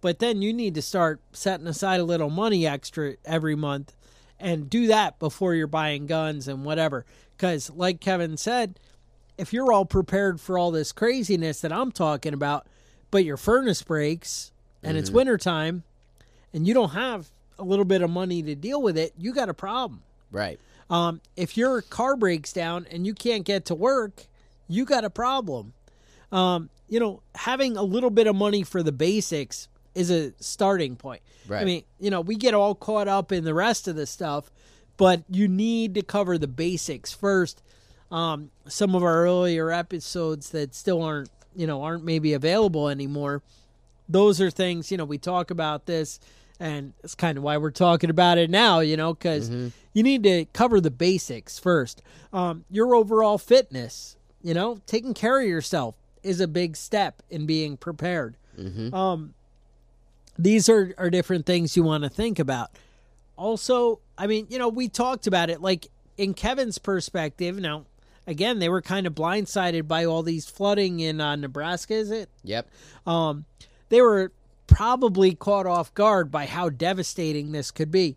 But 0.00 0.18
then 0.18 0.42
you 0.42 0.52
need 0.52 0.74
to 0.74 0.82
start 0.82 1.20
setting 1.32 1.66
aside 1.66 2.00
a 2.00 2.04
little 2.04 2.30
money 2.30 2.66
extra 2.66 3.14
every 3.24 3.54
month 3.54 3.94
and 4.40 4.68
do 4.68 4.88
that 4.88 5.18
before 5.20 5.54
you're 5.54 5.68
buying 5.68 6.06
guns 6.06 6.48
and 6.48 6.64
whatever. 6.64 7.04
Because, 7.42 7.70
like 7.70 7.98
Kevin 7.98 8.36
said, 8.36 8.78
if 9.36 9.52
you're 9.52 9.72
all 9.72 9.84
prepared 9.84 10.40
for 10.40 10.56
all 10.56 10.70
this 10.70 10.92
craziness 10.92 11.60
that 11.62 11.72
I'm 11.72 11.90
talking 11.90 12.34
about, 12.34 12.68
but 13.10 13.24
your 13.24 13.36
furnace 13.36 13.82
breaks 13.82 14.52
and 14.80 14.96
it's 14.96 15.10
wintertime 15.10 15.82
and 16.54 16.68
you 16.68 16.72
don't 16.72 16.90
have 16.90 17.32
a 17.58 17.64
little 17.64 17.84
bit 17.84 18.00
of 18.00 18.10
money 18.10 18.44
to 18.44 18.54
deal 18.54 18.80
with 18.80 18.96
it, 18.96 19.12
you 19.18 19.34
got 19.34 19.48
a 19.48 19.54
problem. 19.54 20.04
Right. 20.30 20.60
Um, 20.88 21.20
if 21.34 21.56
your 21.56 21.82
car 21.82 22.14
breaks 22.14 22.52
down 22.52 22.86
and 22.92 23.04
you 23.08 23.12
can't 23.12 23.44
get 23.44 23.64
to 23.64 23.74
work, 23.74 24.26
you 24.68 24.84
got 24.84 25.02
a 25.04 25.10
problem. 25.10 25.72
Um, 26.30 26.70
you 26.88 27.00
know, 27.00 27.22
having 27.34 27.76
a 27.76 27.82
little 27.82 28.10
bit 28.10 28.28
of 28.28 28.36
money 28.36 28.62
for 28.62 28.84
the 28.84 28.92
basics 28.92 29.66
is 29.96 30.12
a 30.12 30.32
starting 30.38 30.94
point. 30.94 31.22
I 31.62 31.64
mean, 31.64 31.82
you 31.98 32.10
know, 32.10 32.20
we 32.20 32.36
get 32.36 32.54
all 32.54 32.76
caught 32.76 33.08
up 33.08 33.32
in 33.32 33.42
the 33.42 33.52
rest 33.52 33.88
of 33.88 33.96
the 33.96 34.06
stuff, 34.06 34.52
but 34.96 35.22
you 35.28 35.48
need 35.48 35.94
to 35.94 36.02
cover 36.02 36.38
the 36.38 36.46
basics 36.46 37.12
first. 37.12 37.62
Um, 38.10 38.50
some 38.66 38.94
of 38.94 39.02
our 39.02 39.24
earlier 39.24 39.70
episodes 39.70 40.50
that 40.50 40.74
still 40.74 41.02
aren't, 41.02 41.30
you 41.56 41.66
know, 41.66 41.82
aren't 41.82 42.04
maybe 42.04 42.34
available 42.34 42.88
anymore. 42.88 43.42
Those 44.08 44.40
are 44.40 44.50
things, 44.50 44.90
you 44.90 44.98
know, 44.98 45.04
we 45.04 45.18
talk 45.18 45.50
about 45.50 45.86
this 45.86 46.20
and 46.60 46.92
it's 47.02 47.14
kind 47.14 47.38
of 47.38 47.42
why 47.42 47.56
we're 47.56 47.70
talking 47.70 48.10
about 48.10 48.38
it 48.38 48.48
now, 48.50 48.80
you 48.80 48.96
know, 48.96 49.14
because 49.14 49.50
you 49.94 50.02
need 50.02 50.22
to 50.24 50.44
cover 50.52 50.80
the 50.80 50.90
basics 50.90 51.58
first. 51.58 52.02
Um, 52.32 52.64
your 52.70 52.94
overall 52.94 53.38
fitness, 53.38 54.16
you 54.42 54.54
know, 54.54 54.78
taking 54.86 55.14
care 55.14 55.40
of 55.40 55.46
yourself 55.48 55.94
is 56.22 56.38
a 56.40 56.46
big 56.46 56.76
step 56.76 57.22
in 57.30 57.46
being 57.46 57.76
prepared. 57.76 58.36
Um, 58.94 59.34
these 60.38 60.68
are, 60.68 60.94
are 60.98 61.10
different 61.10 61.46
things 61.46 61.76
you 61.76 61.82
want 61.82 62.04
to 62.04 62.10
think 62.10 62.38
about. 62.38 62.70
Also, 63.42 63.98
I 64.16 64.28
mean, 64.28 64.46
you 64.50 64.58
know, 64.60 64.68
we 64.68 64.88
talked 64.88 65.26
about 65.26 65.50
it 65.50 65.60
like 65.60 65.88
in 66.16 66.32
Kevin's 66.32 66.78
perspective. 66.78 67.58
Now, 67.58 67.86
again, 68.24 68.60
they 68.60 68.68
were 68.68 68.80
kind 68.80 69.04
of 69.04 69.16
blindsided 69.16 69.88
by 69.88 70.04
all 70.04 70.22
these 70.22 70.48
flooding 70.48 71.00
in 71.00 71.20
uh, 71.20 71.34
Nebraska, 71.34 71.94
is 71.94 72.12
it? 72.12 72.28
Yep. 72.44 72.68
um, 73.04 73.44
they 73.88 74.00
were 74.00 74.30
probably 74.68 75.34
caught 75.34 75.66
off 75.66 75.92
guard 75.92 76.30
by 76.30 76.46
how 76.46 76.68
devastating 76.68 77.50
this 77.50 77.72
could 77.72 77.90
be. 77.90 78.16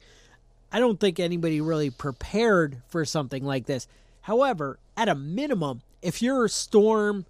I 0.72 0.80
don't 0.80 1.00
think 1.00 1.20
anybody 1.20 1.60
really 1.60 1.90
prepared 1.90 2.84
for 2.88 3.04
something 3.04 3.44
like 3.44 3.66
this. 3.66 3.88
However, 4.22 4.78
at 4.96 5.10
a 5.10 5.16
minimum, 5.16 5.82
if 6.04 6.22
you're 6.22 6.46
a 6.46 6.50
storm, 6.50 7.26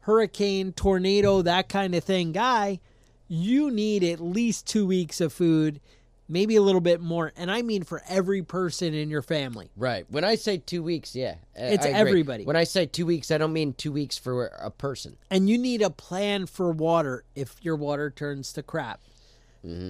hurricane, 0.00 0.72
tornado, 0.74 1.40
that 1.40 1.70
kind 1.70 1.94
of 1.94 2.04
thing 2.04 2.32
guy, 2.32 2.78
you 3.26 3.70
need 3.70 4.04
at 4.04 4.20
least 4.20 4.66
two 4.66 4.86
weeks 4.86 5.22
of 5.22 5.32
food, 5.32 5.80
maybe 6.28 6.56
a 6.56 6.62
little 6.62 6.80
bit 6.80 7.00
more. 7.00 7.32
And 7.36 7.50
I 7.50 7.62
mean 7.62 7.82
for 7.84 8.02
every 8.08 8.42
person 8.42 8.94
in 8.94 9.08
your 9.10 9.22
family. 9.22 9.70
Right. 9.76 10.04
When 10.10 10.24
I 10.24 10.34
say 10.34 10.58
two 10.58 10.82
weeks, 10.82 11.14
yeah, 11.16 11.36
It's 11.54 11.86
everybody. 11.86 12.44
When 12.44 12.56
I 12.56 12.64
say 12.64 12.86
two 12.86 13.06
weeks, 13.06 13.30
I 13.30 13.38
don't 13.38 13.52
mean 13.52 13.72
two 13.74 13.92
weeks 13.92 14.18
for 14.18 14.46
a 14.46 14.70
person. 14.70 15.16
and 15.30 15.48
you 15.48 15.56
need 15.58 15.82
a 15.82 15.90
plan 15.90 16.46
for 16.46 16.70
water 16.70 17.24
if 17.34 17.56
your 17.62 17.76
water 17.76 18.10
turns 18.10 18.52
to 18.54 18.62
crap. 18.62 19.00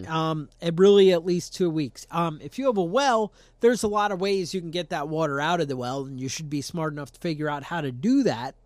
Um, 0.08 0.48
and 0.60 0.76
really 0.76 1.12
at 1.12 1.24
least 1.24 1.54
two 1.54 1.70
weeks. 1.70 2.04
Um, 2.10 2.40
if 2.42 2.58
you 2.58 2.66
have 2.66 2.78
a 2.78 2.82
well, 2.82 3.32
there's 3.60 3.84
a 3.84 3.88
lot 3.88 4.10
of 4.10 4.20
ways 4.20 4.52
you 4.52 4.60
can 4.60 4.72
get 4.72 4.88
that 4.90 5.08
water 5.08 5.40
out 5.40 5.60
of 5.60 5.68
the 5.68 5.76
well, 5.76 6.04
and 6.04 6.18
you 6.18 6.28
should 6.28 6.50
be 6.50 6.62
smart 6.62 6.92
enough 6.92 7.12
to 7.12 7.20
figure 7.20 7.48
out 7.48 7.62
how 7.64 7.80
to 7.80 7.92
do 7.92 8.24
that. 8.24 8.56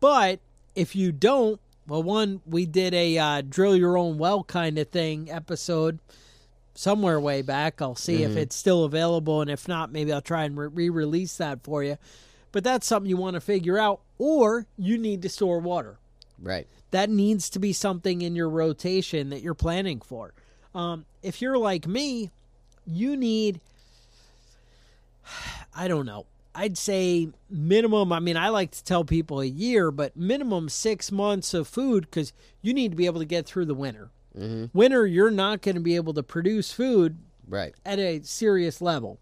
But 0.00 0.40
if 0.74 0.96
you 0.96 1.12
don't, 1.12 1.60
well, 1.86 2.02
one 2.02 2.40
we 2.46 2.64
did 2.64 2.94
a 2.94 3.18
uh, 3.18 3.42
drill 3.46 3.76
your 3.76 3.98
own 3.98 4.16
well 4.16 4.44
kind 4.44 4.78
of 4.78 4.88
thing 4.88 5.30
episode 5.30 5.98
somewhere 6.74 7.20
way 7.20 7.42
back. 7.42 7.80
I'll 7.80 7.94
see 7.94 8.22
if 8.22 8.36
it's 8.36 8.56
still 8.56 8.84
available, 8.84 9.40
and 9.40 9.50
if 9.50 9.68
not, 9.68 9.92
maybe 9.92 10.12
I'll 10.12 10.20
try 10.20 10.44
and 10.44 10.56
re 10.56 10.88
release 10.88 11.36
that 11.36 11.62
for 11.62 11.82
you. 11.82 11.98
But 12.52 12.64
that's 12.64 12.86
something 12.86 13.10
you 13.10 13.16
want 13.16 13.34
to 13.34 13.40
figure 13.40 13.78
out, 13.78 14.00
or 14.18 14.66
you 14.76 14.98
need 14.98 15.22
to 15.22 15.28
store 15.28 15.58
water. 15.58 15.98
Right. 16.40 16.66
That 16.90 17.10
needs 17.10 17.50
to 17.50 17.58
be 17.58 17.72
something 17.72 18.22
in 18.22 18.36
your 18.36 18.48
rotation 18.48 19.30
that 19.30 19.42
you're 19.42 19.54
planning 19.54 20.00
for. 20.00 20.34
Um, 20.74 21.06
if 21.22 21.40
you're 21.40 21.58
like 21.58 21.86
me, 21.86 22.30
you 22.86 23.16
need, 23.16 23.60
I 25.76 25.88
don't 25.88 26.06
know, 26.06 26.26
I'd 26.54 26.78
say 26.78 27.28
minimum. 27.50 28.12
I 28.12 28.20
mean, 28.20 28.36
I 28.36 28.48
like 28.48 28.70
to 28.72 28.84
tell 28.84 29.04
people 29.04 29.40
a 29.40 29.46
year, 29.46 29.90
but 29.90 30.16
minimum 30.16 30.68
six 30.68 31.10
months 31.10 31.54
of 31.54 31.66
food 31.66 32.04
because 32.04 32.32
you 32.62 32.72
need 32.72 32.92
to 32.92 32.96
be 32.96 33.06
able 33.06 33.20
to 33.20 33.26
get 33.26 33.46
through 33.46 33.64
the 33.64 33.74
winter. 33.74 34.10
Winter, 34.34 35.06
you're 35.06 35.30
not 35.30 35.62
going 35.62 35.76
to 35.76 35.80
be 35.80 35.96
able 35.96 36.14
to 36.14 36.22
produce 36.22 36.72
food 36.72 37.18
Right. 37.48 37.74
at 37.84 37.98
a 37.98 38.20
serious 38.22 38.80
level. 38.80 39.18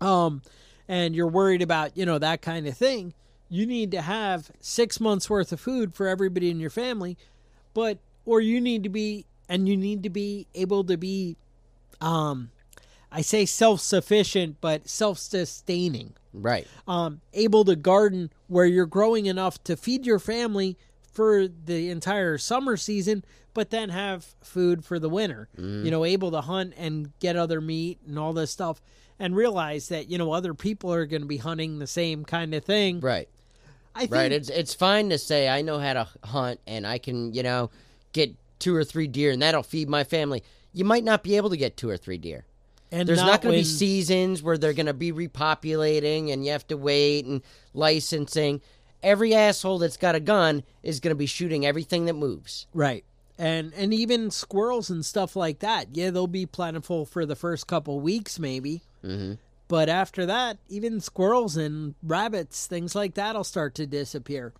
Um, 0.00 0.42
and 0.88 1.14
you're 1.14 1.26
worried 1.28 1.62
about, 1.62 1.96
you 1.96 2.04
know, 2.04 2.18
that 2.18 2.42
kind 2.42 2.66
of 2.66 2.76
thing. 2.76 3.14
You 3.48 3.66
need 3.66 3.90
to 3.92 4.02
have 4.02 4.50
six 4.60 5.00
months 5.00 5.28
worth 5.30 5.52
of 5.52 5.60
food 5.60 5.94
for 5.94 6.06
everybody 6.06 6.50
in 6.50 6.60
your 6.60 6.70
family, 6.70 7.16
but, 7.74 7.98
or 8.26 8.40
you 8.40 8.60
need 8.60 8.82
to 8.82 8.88
be, 8.88 9.26
and 9.48 9.68
you 9.68 9.76
need 9.76 10.02
to 10.02 10.10
be 10.10 10.46
able 10.54 10.84
to 10.84 10.96
be, 10.96 11.36
um, 12.00 12.50
I 13.12 13.22
say 13.22 13.44
self 13.46 13.80
sufficient, 13.80 14.56
but 14.60 14.88
self 14.88 15.18
sustaining 15.18 16.14
Right. 16.32 16.66
um, 16.86 17.20
able 17.32 17.64
to 17.64 17.74
garden 17.74 18.30
where 18.48 18.66
you're 18.66 18.86
growing 18.86 19.26
enough 19.26 19.62
to 19.64 19.76
feed 19.76 20.06
your 20.06 20.20
family 20.20 20.76
for 21.12 21.46
the 21.48 21.90
entire 21.90 22.38
summer 22.38 22.76
season, 22.76 23.24
but 23.54 23.70
then 23.70 23.88
have 23.88 24.24
food 24.42 24.84
for 24.84 24.98
the 24.98 25.08
winter. 25.08 25.48
Mm. 25.58 25.84
You 25.84 25.90
know, 25.90 26.04
able 26.04 26.30
to 26.30 26.40
hunt 26.40 26.74
and 26.76 27.12
get 27.18 27.36
other 27.36 27.60
meat 27.60 27.98
and 28.06 28.18
all 28.18 28.32
this 28.32 28.50
stuff, 28.50 28.80
and 29.18 29.34
realize 29.34 29.88
that 29.88 30.08
you 30.10 30.18
know 30.18 30.32
other 30.32 30.54
people 30.54 30.92
are 30.92 31.06
going 31.06 31.22
to 31.22 31.28
be 31.28 31.38
hunting 31.38 31.78
the 31.78 31.86
same 31.86 32.24
kind 32.24 32.54
of 32.54 32.64
thing. 32.64 33.00
Right. 33.00 33.28
I 33.94 34.00
think 34.02 34.12
Right. 34.12 34.32
It's 34.32 34.48
it's 34.48 34.72
fine 34.72 35.10
to 35.10 35.18
say 35.18 35.48
I 35.48 35.62
know 35.62 35.78
how 35.80 35.92
to 35.94 36.08
hunt 36.24 36.60
and 36.66 36.86
I 36.86 36.98
can 36.98 37.34
you 37.34 37.42
know 37.42 37.70
get 38.12 38.34
two 38.60 38.74
or 38.74 38.84
three 38.84 39.08
deer 39.08 39.32
and 39.32 39.42
that'll 39.42 39.62
feed 39.64 39.88
my 39.88 40.04
family. 40.04 40.44
You 40.72 40.84
might 40.84 41.02
not 41.02 41.24
be 41.24 41.36
able 41.36 41.50
to 41.50 41.56
get 41.56 41.76
two 41.76 41.90
or 41.90 41.96
three 41.96 42.18
deer. 42.18 42.44
and 42.92 43.08
There's 43.08 43.18
not, 43.18 43.42
going 43.42 43.52
to 43.52 43.56
when- 43.56 43.60
be 43.60 43.64
seasons 43.64 44.42
where 44.44 44.56
they're 44.58 44.72
going 44.74 44.86
to 44.86 44.94
be 44.94 45.12
repopulating 45.12 46.32
and 46.32 46.44
you 46.44 46.52
have 46.52 46.66
to 46.68 46.76
wait 46.76 47.26
and 47.26 47.42
licensing. 47.74 48.60
Every 49.02 49.34
asshole 49.34 49.78
that's 49.78 49.96
got 49.96 50.14
a 50.14 50.20
gun 50.20 50.62
is 50.82 51.00
going 51.00 51.12
to 51.12 51.18
be 51.18 51.26
shooting 51.26 51.64
everything 51.64 52.04
that 52.06 52.14
moves. 52.14 52.66
Right. 52.74 53.04
And 53.38 53.72
and 53.74 53.94
even 53.94 54.30
squirrels 54.30 54.90
and 54.90 55.04
stuff 55.04 55.34
like 55.34 55.60
that. 55.60 55.88
Yeah, 55.94 56.10
they'll 56.10 56.26
be 56.26 56.46
plentiful 56.46 57.06
for 57.06 57.24
the 57.24 57.36
first 57.36 57.66
couple 57.66 57.98
weeks 58.00 58.38
maybe. 58.38 58.82
Mm-hmm. 59.04 59.34
But 59.68 59.88
after 59.88 60.26
that, 60.26 60.58
even 60.68 61.00
squirrels 61.00 61.56
and 61.56 61.94
rabbits, 62.02 62.66
things 62.66 62.94
like 62.94 63.14
that'll 63.14 63.44
start 63.44 63.74
to 63.76 63.86
disappear. 63.86 64.52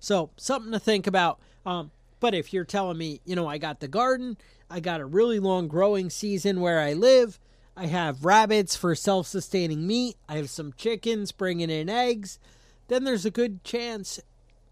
So 0.00 0.30
something 0.36 0.72
to 0.72 0.80
think 0.80 1.06
about. 1.06 1.38
Um, 1.64 1.90
but 2.20 2.34
if 2.34 2.52
you're 2.52 2.64
telling 2.64 2.98
me, 2.98 3.20
you 3.24 3.36
know, 3.36 3.46
I 3.46 3.58
got 3.58 3.80
the 3.80 3.88
garden, 3.88 4.36
I 4.68 4.80
got 4.80 5.00
a 5.00 5.06
really 5.06 5.38
long 5.38 5.68
growing 5.68 6.10
season 6.10 6.60
where 6.60 6.80
I 6.80 6.92
live, 6.92 7.38
I 7.76 7.86
have 7.86 8.24
rabbits 8.24 8.74
for 8.74 8.94
self-sustaining 8.94 9.86
meat, 9.86 10.16
I 10.28 10.36
have 10.36 10.50
some 10.50 10.72
chickens 10.76 11.30
bringing 11.30 11.70
in 11.70 11.88
eggs, 11.88 12.40
then 12.88 13.04
there's 13.04 13.24
a 13.24 13.30
good 13.30 13.62
chance 13.64 14.20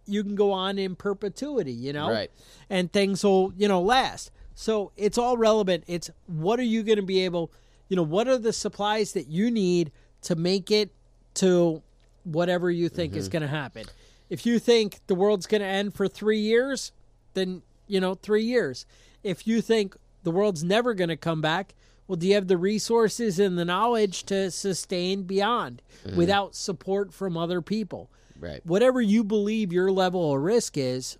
you 0.07 0.22
can 0.22 0.35
go 0.35 0.52
on 0.52 0.79
in 0.79 0.96
perpetuity, 0.96 1.72
you 1.72 1.92
know? 1.92 2.11
Right. 2.11 2.31
And 2.70 2.92
things 2.92 3.24
will, 3.24 3.52
you 3.57 3.68
know, 3.68 3.81
last. 3.81 4.31
So 4.55 4.92
it's 4.96 5.18
all 5.18 5.37
relevant. 5.37 5.85
It's 5.87 6.11
what 6.26 6.59
are 6.59 6.64
you 6.64 6.83
going 6.83 6.96
to 6.96 7.02
be 7.02 7.24
able, 7.24 7.50
you 7.88 7.96
know, 7.96 8.02
what 8.02 8.29
are 8.29 8.38
the 8.38 8.52
supplies 8.52 9.12
that 9.12 9.29
you 9.29 9.50
need 9.50 9.92
to 10.22 10.35
make 10.35 10.70
it 10.70 10.90
to 11.35 11.83
whatever 12.24 12.70
you 12.70 12.88
think 12.88 13.14
is 13.14 13.26
mm-hmm. 13.26 13.33
going 13.33 13.42
to 13.42 13.48
happen. 13.48 13.85
If 14.29 14.44
you 14.44 14.59
think 14.59 15.00
the 15.07 15.14
world's 15.14 15.46
going 15.46 15.61
to 15.61 15.66
end 15.66 15.94
for 15.94 16.09
three 16.09 16.40
years, 16.40 16.92
then, 17.35 17.62
you 17.87 18.00
know, 18.00 18.14
three 18.14 18.42
years. 18.42 18.87
If 19.22 19.46
you 19.46 19.61
think 19.61 19.96
the 20.24 20.31
world's 20.31 20.64
never 20.64 20.94
going 20.94 21.11
to 21.11 21.16
come 21.16 21.40
back, 21.40 21.74
well, 22.09 22.16
do 22.16 22.27
you 22.29 22.35
have 22.35 22.49
the 22.49 22.57
resources 22.57 23.38
and 23.38 23.59
the 23.59 23.64
knowledge 23.64 24.25
to 24.25 24.51
sustain 24.51 25.23
beyond 25.25 25.83
without 26.14 26.55
support 26.55 27.12
from 27.12 27.37
other 27.37 27.61
people? 27.61 28.11
Right. 28.38 28.61
whatever 28.66 29.01
you 29.01 29.25
believe 29.25 29.73
your 29.73 29.90
level 29.90 30.35
of 30.35 30.42
risk 30.42 30.77
is, 30.77 31.16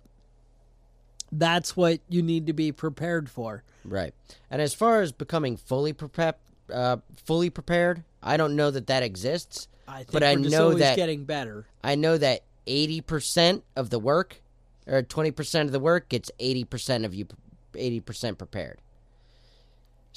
that's 1.31 1.75
what 1.75 1.99
you 2.07 2.21
need 2.21 2.45
to 2.47 2.53
be 2.53 2.71
prepared 2.71 3.29
for. 3.29 3.63
Right. 3.83 4.13
And 4.51 4.61
as 4.61 4.73
far 4.73 5.01
as 5.01 5.11
becoming 5.11 5.57
fully 5.57 5.93
prepared, 5.93 6.35
uh, 6.71 6.97
fully 7.25 7.49
prepared, 7.49 8.03
I 8.21 8.37
don't 8.37 8.55
know 8.55 8.71
that 8.71 8.87
that 8.87 9.03
exists. 9.03 9.67
I 9.87 9.99
think 9.99 10.11
But 10.11 10.23
I 10.23 10.35
just 10.35 10.51
know 10.51 10.73
that- 10.75 10.95
getting 10.95 11.23
better. 11.25 11.65
I 11.83 11.95
know 11.95 12.17
that 12.17 12.43
80% 12.67 13.63
of 13.75 13.89
the 13.89 13.99
work 13.99 14.41
or 14.85 15.01
20% 15.01 15.65
of 15.65 15.71
the 15.71 15.79
work 15.79 16.09
gets 16.09 16.29
80% 16.39 17.03
of 17.05 17.13
you 17.15 17.25
80% 17.73 18.37
prepared. 18.37 18.79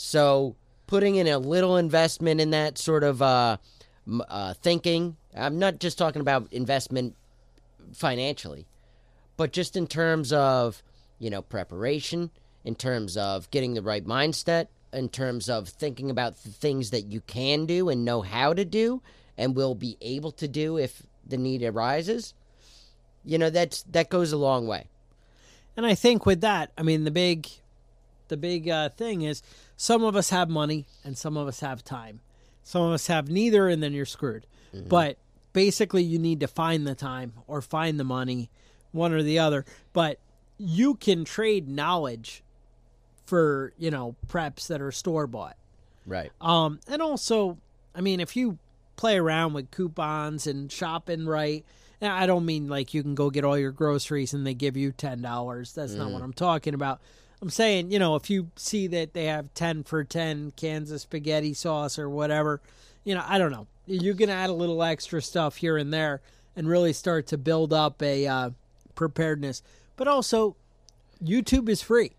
So, 0.02 0.56
putting 0.86 1.16
in 1.16 1.26
a 1.26 1.38
little 1.38 1.76
investment 1.76 2.40
in 2.40 2.52
that 2.52 2.78
sort 2.78 3.04
of 3.04 3.20
uh, 3.20 3.58
uh, 4.30 4.54
thinking, 4.54 5.18
I'm 5.36 5.58
not 5.58 5.78
just 5.78 5.98
talking 5.98 6.22
about 6.22 6.50
investment 6.50 7.16
financially, 7.92 8.66
but 9.36 9.52
just 9.52 9.76
in 9.76 9.86
terms 9.86 10.32
of, 10.32 10.82
you 11.18 11.28
know, 11.28 11.42
preparation, 11.42 12.30
in 12.64 12.76
terms 12.76 13.18
of 13.18 13.50
getting 13.50 13.74
the 13.74 13.82
right 13.82 14.02
mindset, 14.06 14.68
in 14.90 15.10
terms 15.10 15.50
of 15.50 15.68
thinking 15.68 16.10
about 16.10 16.44
the 16.44 16.48
things 16.48 16.88
that 16.92 17.02
you 17.12 17.20
can 17.20 17.66
do 17.66 17.90
and 17.90 18.02
know 18.02 18.22
how 18.22 18.54
to 18.54 18.64
do 18.64 19.02
and 19.36 19.54
will 19.54 19.74
be 19.74 19.98
able 20.00 20.32
to 20.32 20.48
do 20.48 20.78
if 20.78 21.02
the 21.26 21.36
need 21.36 21.62
arises. 21.62 22.32
You 23.22 23.36
know, 23.36 23.50
that's 23.50 23.82
that 23.82 24.08
goes 24.08 24.32
a 24.32 24.38
long 24.38 24.66
way. 24.66 24.86
And 25.76 25.84
I 25.84 25.94
think 25.94 26.24
with 26.24 26.40
that, 26.40 26.72
I 26.78 26.82
mean 26.84 27.04
the 27.04 27.10
big 27.10 27.46
the 28.28 28.38
big 28.38 28.68
uh, 28.68 28.88
thing 28.88 29.22
is 29.22 29.42
some 29.80 30.04
of 30.04 30.14
us 30.14 30.28
have 30.28 30.50
money 30.50 30.84
and 31.02 31.16
some 31.16 31.38
of 31.38 31.48
us 31.48 31.60
have 31.60 31.82
time. 31.82 32.20
Some 32.62 32.82
of 32.82 32.92
us 32.92 33.06
have 33.06 33.30
neither 33.30 33.66
and 33.66 33.82
then 33.82 33.94
you're 33.94 34.04
screwed. 34.04 34.44
But 34.74 35.16
basically 35.54 36.02
you 36.02 36.18
need 36.18 36.40
to 36.40 36.48
find 36.48 36.86
the 36.86 36.94
time 36.94 37.32
or 37.46 37.62
find 37.62 37.98
the 37.98 38.04
money 38.04 38.50
one 38.92 39.14
or 39.14 39.22
the 39.22 39.38
other. 39.38 39.64
But 39.94 40.18
you 40.58 40.96
can 40.96 41.24
trade 41.24 41.66
knowledge 41.66 42.42
for 43.24 43.72
you 43.78 43.90
know 43.90 44.16
preps 44.28 44.66
that 44.66 44.82
are 44.82 44.92
store 44.92 45.26
bought. 45.26 45.56
Right. 46.04 46.30
Um, 46.42 46.80
and 46.86 47.00
also, 47.00 47.56
I 47.94 48.02
mean, 48.02 48.20
if 48.20 48.36
you 48.36 48.58
play 48.96 49.16
around 49.16 49.54
with 49.54 49.70
coupons 49.70 50.46
and 50.46 50.70
shopping 50.70 51.24
right, 51.24 51.64
I 52.02 52.26
don't 52.26 52.44
mean 52.44 52.68
like 52.68 52.92
you 52.92 53.02
can 53.02 53.14
go 53.14 53.30
get 53.30 53.46
all 53.46 53.56
your 53.56 53.72
groceries 53.72 54.34
and 54.34 54.46
they 54.46 54.52
give 54.52 54.76
you 54.76 54.92
ten 54.92 55.22
dollars. 55.22 55.72
That's 55.72 55.94
not 55.94 56.10
what 56.10 56.20
I'm 56.20 56.34
talking 56.34 56.74
about. 56.74 57.00
I'm 57.42 57.50
saying, 57.50 57.90
you 57.90 57.98
know, 57.98 58.16
if 58.16 58.28
you 58.28 58.50
see 58.56 58.86
that 58.88 59.14
they 59.14 59.24
have 59.24 59.52
ten 59.54 59.82
for 59.82 60.04
ten 60.04 60.52
Kansas 60.56 61.02
spaghetti 61.02 61.54
sauce 61.54 61.98
or 61.98 62.08
whatever, 62.08 62.60
you 63.04 63.14
know, 63.14 63.24
I 63.26 63.38
don't 63.38 63.52
know. 63.52 63.66
You 63.86 64.14
can 64.14 64.28
add 64.30 64.50
a 64.50 64.54
little 64.54 64.82
extra 64.82 65.22
stuff 65.22 65.56
here 65.56 65.76
and 65.76 65.92
there 65.92 66.20
and 66.54 66.68
really 66.68 66.92
start 66.92 67.26
to 67.28 67.38
build 67.38 67.72
up 67.72 68.02
a 68.02 68.26
uh, 68.26 68.50
preparedness. 68.94 69.62
But 69.96 70.06
also, 70.06 70.56
YouTube 71.22 71.68
is 71.68 71.82
free. 71.82 72.12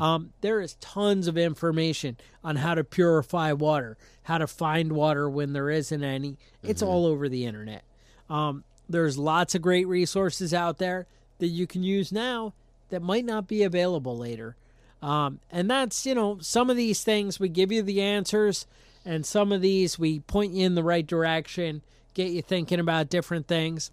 Um, 0.00 0.32
there 0.40 0.60
is 0.60 0.74
tons 0.74 1.26
of 1.26 1.38
information 1.38 2.18
on 2.42 2.56
how 2.56 2.74
to 2.74 2.84
purify 2.84 3.52
water, 3.52 3.96
how 4.24 4.38
to 4.38 4.46
find 4.46 4.92
water 4.92 5.28
when 5.28 5.52
there 5.52 5.70
isn't 5.70 6.04
any. 6.04 6.36
It's 6.62 6.82
all 6.82 7.06
over 7.06 7.28
the 7.28 7.46
internet. 7.46 7.82
Um, 8.28 8.64
there's 8.88 9.16
lots 9.16 9.54
of 9.54 9.62
great 9.62 9.88
resources 9.88 10.52
out 10.52 10.78
there 10.78 11.06
that 11.38 11.46
you 11.46 11.66
can 11.66 11.82
use 11.82 12.12
now 12.12 12.52
that 12.90 13.02
might 13.02 13.24
not 13.24 13.46
be 13.48 13.62
available 13.62 14.16
later. 14.16 14.56
Um, 15.02 15.40
and 15.50 15.70
that's, 15.70 16.06
you 16.06 16.14
know, 16.14 16.38
some 16.40 16.70
of 16.70 16.76
these 16.76 17.04
things 17.04 17.38
we 17.38 17.48
give 17.48 17.70
you 17.70 17.82
the 17.82 18.00
answers, 18.00 18.66
and 19.04 19.26
some 19.26 19.52
of 19.52 19.60
these 19.60 19.98
we 19.98 20.20
point 20.20 20.54
you 20.54 20.64
in 20.64 20.74
the 20.74 20.82
right 20.82 21.06
direction, 21.06 21.82
get 22.14 22.30
you 22.30 22.40
thinking 22.40 22.80
about 22.80 23.10
different 23.10 23.46
things. 23.46 23.90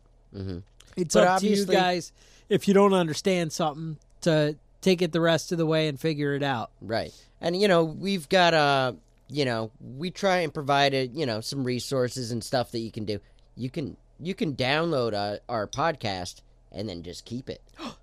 It's 0.95 1.13
But 1.13 1.27
up 1.27 1.39
to 1.41 1.47
you 1.47 1.65
guys 1.65 2.13
if 2.47 2.67
you 2.67 2.73
don't 2.73 2.93
understand 2.93 3.51
something 3.51 3.97
to 4.21 4.55
take 4.81 5.01
it 5.01 5.11
the 5.11 5.21
rest 5.21 5.51
of 5.51 5.57
the 5.57 5.65
way 5.65 5.87
and 5.87 5.99
figure 5.99 6.33
it 6.33 6.43
out. 6.43 6.71
Right. 6.81 7.13
And 7.41 7.59
you 7.59 7.67
know, 7.67 7.83
we've 7.83 8.29
got 8.29 8.53
uh, 8.53 8.93
you 9.29 9.45
know, 9.45 9.71
we 9.81 10.11
try 10.11 10.37
and 10.39 10.53
provide 10.53 10.93
a, 10.93 11.07
you 11.07 11.25
know, 11.25 11.41
some 11.41 11.63
resources 11.63 12.31
and 12.31 12.43
stuff 12.43 12.71
that 12.71 12.79
you 12.79 12.91
can 12.91 13.05
do. 13.05 13.19
You 13.55 13.69
can 13.69 13.97
you 14.19 14.33
can 14.33 14.55
download 14.55 15.13
uh, 15.13 15.39
our 15.49 15.67
podcast 15.67 16.41
and 16.71 16.87
then 16.87 17.03
just 17.03 17.25
keep 17.25 17.49
it. 17.49 17.61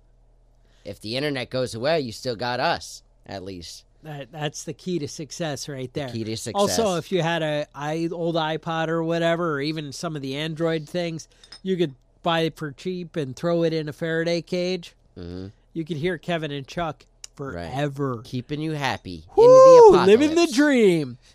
if 0.89 0.99
the 0.99 1.15
internet 1.15 1.49
goes 1.49 1.75
away, 1.75 1.99
you 2.01 2.11
still 2.11 2.35
got 2.35 2.59
us 2.59 3.03
at 3.25 3.43
least. 3.43 3.85
That 4.03 4.31
that's 4.31 4.63
the 4.63 4.73
key 4.73 4.97
to 4.99 5.07
success 5.07 5.67
right 5.67 5.91
there. 5.93 6.09
key 6.09 6.23
to 6.23 6.37
success. 6.37 6.79
Also, 6.79 6.95
if 6.97 7.11
you 7.11 7.21
had 7.21 7.43
a 7.43 7.67
i 7.75 8.07
old 8.11 8.35
iPod 8.35 8.87
or 8.87 9.03
whatever, 9.03 9.53
or 9.55 9.61
even 9.61 9.91
some 9.91 10.15
of 10.15 10.21
the 10.21 10.35
Android 10.35 10.87
things, 10.87 11.27
you 11.63 11.75
could 11.77 11.95
buy 12.23 12.41
it 12.41 12.55
for 12.55 12.71
cheap 12.71 13.15
and 13.15 13.35
throw 13.35 13.63
it 13.63 13.73
in 13.73 13.87
a 13.89 13.93
Faraday 13.93 14.41
cage. 14.41 14.93
hmm 15.15 15.47
You 15.73 15.85
could 15.85 15.97
hear 15.97 16.17
Kevin 16.17 16.51
and 16.51 16.65
Chuck 16.65 17.05
forever. 17.35 18.21
Keeping 18.23 18.61
you 18.61 18.71
happy 18.71 19.23
Woo! 19.35 19.43
the 19.45 19.83
apocalypse. 19.89 20.07
living 20.07 20.35
the 20.35 20.51
dream. 20.53 21.17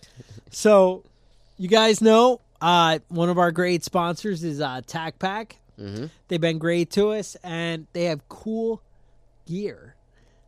So, 0.51 1.03
you 1.59 1.67
guys 1.69 2.01
know 2.01 2.41
uh, 2.61 3.01
one 3.09 3.29
of 3.29 3.39
our 3.39 3.51
great 3.51 3.83
sponsors 3.83 4.45
is 4.45 4.61
uh, 4.61 4.83
Tac 4.87 5.19
Pack. 5.19 5.57
Mhm. 5.81 6.11
They've 6.29 6.41
been 6.41 6.59
great 6.59 6.93
to 6.93 7.09
us, 7.11 7.37
and 7.43 7.89
they 7.93 8.05
have 8.05 8.29
cool 8.29 8.81
gear. 9.47 9.95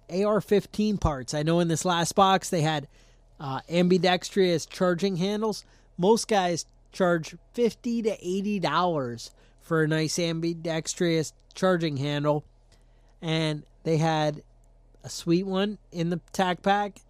AR-15 0.09 1.01
parts. 1.01 1.35
I 1.35 1.43
know 1.43 1.61
in 1.61 1.69
this 1.69 1.85
last 1.85 2.15
box 2.15 2.51
they 2.51 2.63
had 2.63 2.87
uh, 3.41 3.61
ambidextrous 3.69 4.67
charging 4.67 5.17
handles. 5.17 5.65
Most 5.99 6.29
guys 6.29 6.67
charge 6.93 7.37
fifty 7.53 8.03
to 8.03 8.17
eighty 8.27 8.59
dollars 8.59 9.31
for 9.61 9.83
a 9.83 9.89
nice 9.89 10.19
ambidextrous 10.19 11.33
charging 11.55 11.97
handle, 11.97 12.45
and 13.21 13.65
they 13.83 13.99
had 13.99 14.43
a 15.05 15.11
sweet 15.11 15.47
one 15.47 15.79
in 15.93 16.11
the 16.11 16.21
tac 16.33 16.63
pack. 16.63 17.01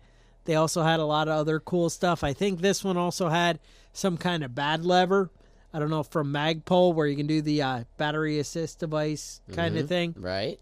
They 0.45 0.55
also 0.55 0.83
had 0.83 1.01
a 1.01 1.05
lot 1.05 1.29
of 1.29 1.35
other 1.35 1.61
cool 1.61 1.91
stuff. 1.91 2.23
I 2.23 2.33
think 2.33 2.61
this 2.61 2.85
one 2.85 2.97
also 2.97 3.29
had 3.29 3.59
some 3.93 4.17
kind 4.17 4.45
of 4.45 4.55
BAD 4.55 4.85
lever. 4.85 5.31
I 5.73 5.79
don't 5.79 5.91
know 5.91 6.03
from 6.05 6.33
Magpul 6.33 6.95
where 6.95 7.07
you 7.07 7.17
can 7.17 7.27
do 7.27 7.43
the 7.43 7.63
uh, 7.63 7.85
battery 7.97 8.39
assist 8.39 8.79
device 8.79 9.41
kind 9.53 9.77
of 9.77 9.89
thing. 9.89 10.15
Right? 10.17 10.61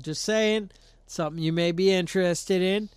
Just 0.00 0.22
saying, 0.22 0.70
something 1.06 1.42
you 1.42 1.52
may 1.52 1.72
be 1.72 1.92
interested 1.92 2.62
in. 2.62 2.88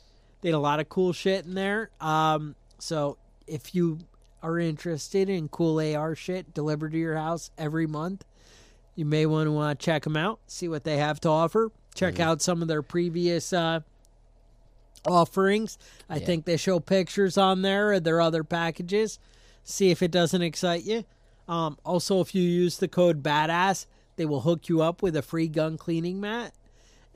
They 0.41 0.49
had 0.49 0.55
a 0.55 0.59
lot 0.59 0.79
of 0.79 0.89
cool 0.89 1.13
shit 1.13 1.45
in 1.45 1.53
there. 1.53 1.89
Um, 1.99 2.55
so 2.79 3.17
if 3.47 3.73
you 3.73 3.99
are 4.43 4.59
interested 4.59 5.29
in 5.29 5.49
cool 5.49 5.79
AR 5.79 6.15
shit 6.15 6.53
delivered 6.53 6.91
to 6.91 6.97
your 6.97 7.15
house 7.15 7.51
every 7.57 7.87
month, 7.87 8.23
you 8.95 9.05
may 9.05 9.25
want 9.25 9.47
to 9.47 9.57
uh, 9.57 9.75
check 9.75 10.03
them 10.03 10.17
out, 10.17 10.39
see 10.47 10.67
what 10.67 10.83
they 10.83 10.97
have 10.97 11.19
to 11.21 11.29
offer. 11.29 11.71
Check 11.93 12.19
out 12.19 12.41
some 12.43 12.61
of 12.61 12.67
their 12.67 12.83
previous 12.83 13.51
uh, 13.53 13.79
offerings. 15.05 15.79
I 16.07 16.19
think 16.19 16.45
they 16.45 16.57
show 16.57 16.79
pictures 16.79 17.37
on 17.37 17.63
there 17.63 17.93
of 17.93 18.03
their 18.03 18.21
other 18.21 18.43
packages. 18.43 19.17
See 19.63 19.89
if 19.89 20.03
it 20.03 20.11
doesn't 20.11 20.41
excite 20.41 20.83
you. 20.83 21.05
Um, 21.47 21.77
also, 21.83 22.21
if 22.21 22.35
you 22.35 22.43
use 22.43 22.77
the 22.77 22.87
code 22.87 23.23
BADASS, 23.23 23.87
they 24.15 24.25
will 24.25 24.41
hook 24.41 24.69
you 24.69 24.81
up 24.81 25.01
with 25.01 25.15
a 25.15 25.21
free 25.21 25.47
gun 25.47 25.77
cleaning 25.77 26.19
mat. 26.19 26.53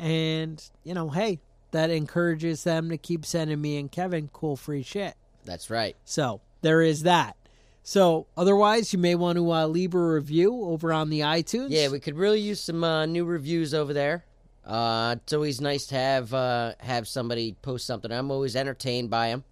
And, 0.01 0.61
you 0.83 0.95
know, 0.95 1.09
hey, 1.09 1.39
that 1.71 1.91
encourages 1.91 2.63
them 2.63 2.89
to 2.89 2.97
keep 2.97 3.23
sending 3.25 3.61
me 3.61 3.77
and 3.77 3.91
Kevin 3.91 4.29
cool 4.33 4.55
free 4.55 4.81
shit. 4.81 5.13
That's 5.45 5.69
right. 5.69 5.95
So 6.05 6.41
there 6.61 6.81
is 6.81 7.03
that. 7.03 7.37
So 7.83 8.25
otherwise, 8.35 8.91
you 8.93 8.99
may 8.99 9.15
want 9.15 9.37
to 9.37 9.51
uh, 9.51 9.67
leave 9.67 9.93
a 9.93 9.99
review 9.99 10.53
over 10.63 10.91
on 10.91 11.09
the 11.09 11.21
iTunes. 11.21 11.67
Yeah, 11.69 11.89
we 11.89 11.99
could 11.99 12.15
really 12.15 12.39
use 12.39 12.59
some 12.59 12.83
uh, 12.83 13.05
new 13.05 13.25
reviews 13.25 13.73
over 13.73 13.93
there. 13.93 14.25
Uh, 14.65 15.15
it's 15.17 15.33
always 15.33 15.61
nice 15.61 15.87
to 15.87 15.95
have 15.95 16.33
uh, 16.33 16.73
have 16.79 17.07
somebody 17.07 17.55
post 17.61 17.85
something. 17.87 18.11
I'm 18.11 18.29
always 18.29 18.55
entertained 18.55 19.09
by 19.09 19.29
them. 19.29 19.43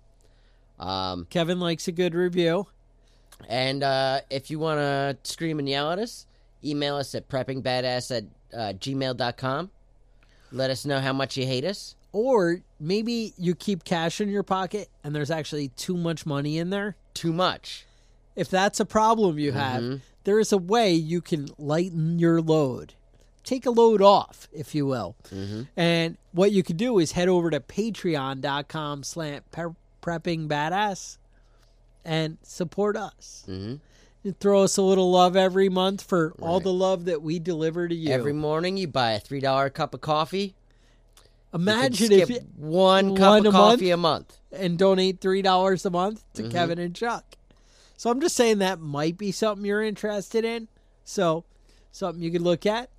Um, 0.80 1.28
Kevin 1.30 1.60
likes 1.60 1.88
a 1.88 1.92
good 1.92 2.14
review. 2.14 2.68
and 3.48 3.84
uh, 3.84 4.22
if 4.30 4.50
you 4.52 4.60
want 4.60 4.80
to 4.80 5.18
scream 5.24 5.60
and 5.60 5.68
yell 5.68 5.92
at 5.92 6.00
us, 6.00 6.28
email 6.64 6.96
us 6.96 7.16
at 7.16 7.28
preppingbadass 7.28 8.16
at 8.16 8.24
uh, 8.54 8.74
gmail.com. 8.74 9.72
Let 10.52 10.70
us 10.70 10.86
know 10.86 11.00
how 11.00 11.14
much 11.14 11.38
you 11.38 11.46
hate 11.46 11.66
us. 11.66 11.96
Or 12.12 12.62
maybe 12.80 13.34
you 13.38 13.54
keep 13.56 13.84
cash 13.84 14.20
in 14.20 14.30
your 14.30 14.44
pocket 14.44 14.90
and 15.04 15.16
there's 15.16 15.30
actually 15.32 15.70
too 15.70 15.96
much 15.96 16.26
money 16.26 16.58
in 16.58 16.70
there. 16.72 16.96
Too 17.14 17.32
much. 17.34 17.86
If 18.36 18.50
that's 18.50 18.80
a 18.80 18.86
problem 18.86 19.38
you 19.38 19.52
have, 19.52 19.82
Mm-hmm. 19.84 19.96
there 20.24 20.40
is 20.40 20.52
a 20.52 20.58
way 20.58 20.94
you 20.94 21.22
can 21.22 21.50
lighten 21.58 22.18
your 22.20 22.42
load. 22.42 22.94
Take 23.44 23.66
a 23.66 23.72
load 23.72 24.02
off, 24.02 24.48
if 24.52 24.74
you 24.74 24.86
will. 24.86 25.16
Mm-hmm. 25.32 25.64
And 25.78 26.18
what 26.32 26.52
you 26.52 26.64
could 26.64 26.78
do 26.78 27.00
is 27.00 27.12
head 27.14 27.28
over 27.30 27.50
to 27.50 27.60
patreon.com 27.60 29.04
slash 29.04 29.42
prepping 30.02 30.48
badass 30.48 31.18
and 32.06 32.38
support 32.44 32.96
us. 32.96 33.46
Mm-hmm. 33.48 33.76
You 34.24 34.34
throw 34.34 34.64
us 34.64 34.76
a 34.78 34.82
little 34.82 35.10
love 35.12 35.36
every 35.38 35.70
month 35.70 36.04
for 36.04 36.34
all 36.42 36.60
the 36.60 36.74
love 36.74 37.06
that 37.06 37.22
we 37.22 37.40
deliver 37.40 37.88
to 37.88 37.96
you. 37.96 38.12
Every 38.12 38.34
morning 38.34 38.76
you 38.78 38.88
buy 38.88 39.12
a 39.14 39.20
three 39.20 39.40
dollar 39.40 39.70
cup 39.70 39.94
of 39.94 40.02
coffee. 40.02 40.56
Imagine 41.54 42.12
if 42.12 42.30
you 42.30 42.40
one 42.58 43.16
cup 43.16 43.30
one 43.30 43.46
of 43.48 43.54
a 43.54 43.58
coffee 43.58 43.90
a 43.92 43.98
month. 43.98 44.38
and 44.52 44.78
donate 44.78 45.20
three 45.22 45.42
dollars 45.42 45.86
a 45.86 45.90
month 45.90 46.24
to 46.34 46.44
Mm-hmm. 46.44 46.52
Kevin 46.52 46.80
and 46.80 46.94
Chuck. 46.96 47.36
So 47.98 48.10
I'm 48.10 48.22
just 48.22 48.36
saying 48.36 48.60
that 48.60 48.80
might 48.80 49.18
be 49.18 49.32
something 49.32 49.66
you're 49.66 49.82
interested 49.82 50.46
in. 50.46 50.68
So 51.06 51.46
something 51.92 52.22
you 52.22 52.30
could 52.32 52.42
look 52.42 52.66
at. 52.66 52.90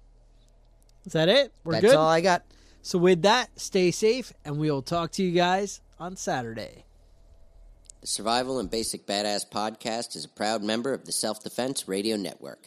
Is 1.06 1.12
that 1.12 1.28
it? 1.28 1.52
We're 1.64 1.74
That's 1.74 1.86
good. 1.86 1.96
all 1.96 2.08
I 2.08 2.20
got. 2.20 2.44
So 2.82 2.98
with 2.98 3.22
that, 3.22 3.58
stay 3.60 3.90
safe, 3.90 4.32
and 4.44 4.58
we 4.58 4.70
will 4.70 4.82
talk 4.82 5.12
to 5.12 5.22
you 5.22 5.32
guys 5.32 5.80
on 5.98 6.16
Saturday. 6.16 6.84
The 8.00 8.06
Survival 8.06 8.58
and 8.58 8.70
Basic 8.70 9.06
Badass 9.06 9.46
podcast 9.50 10.16
is 10.16 10.24
a 10.24 10.28
proud 10.30 10.62
member 10.62 10.94
of 10.94 11.04
the 11.04 11.12
Self 11.12 11.42
Defense 11.42 11.86
Radio 11.86 12.16
Network. 12.16 12.66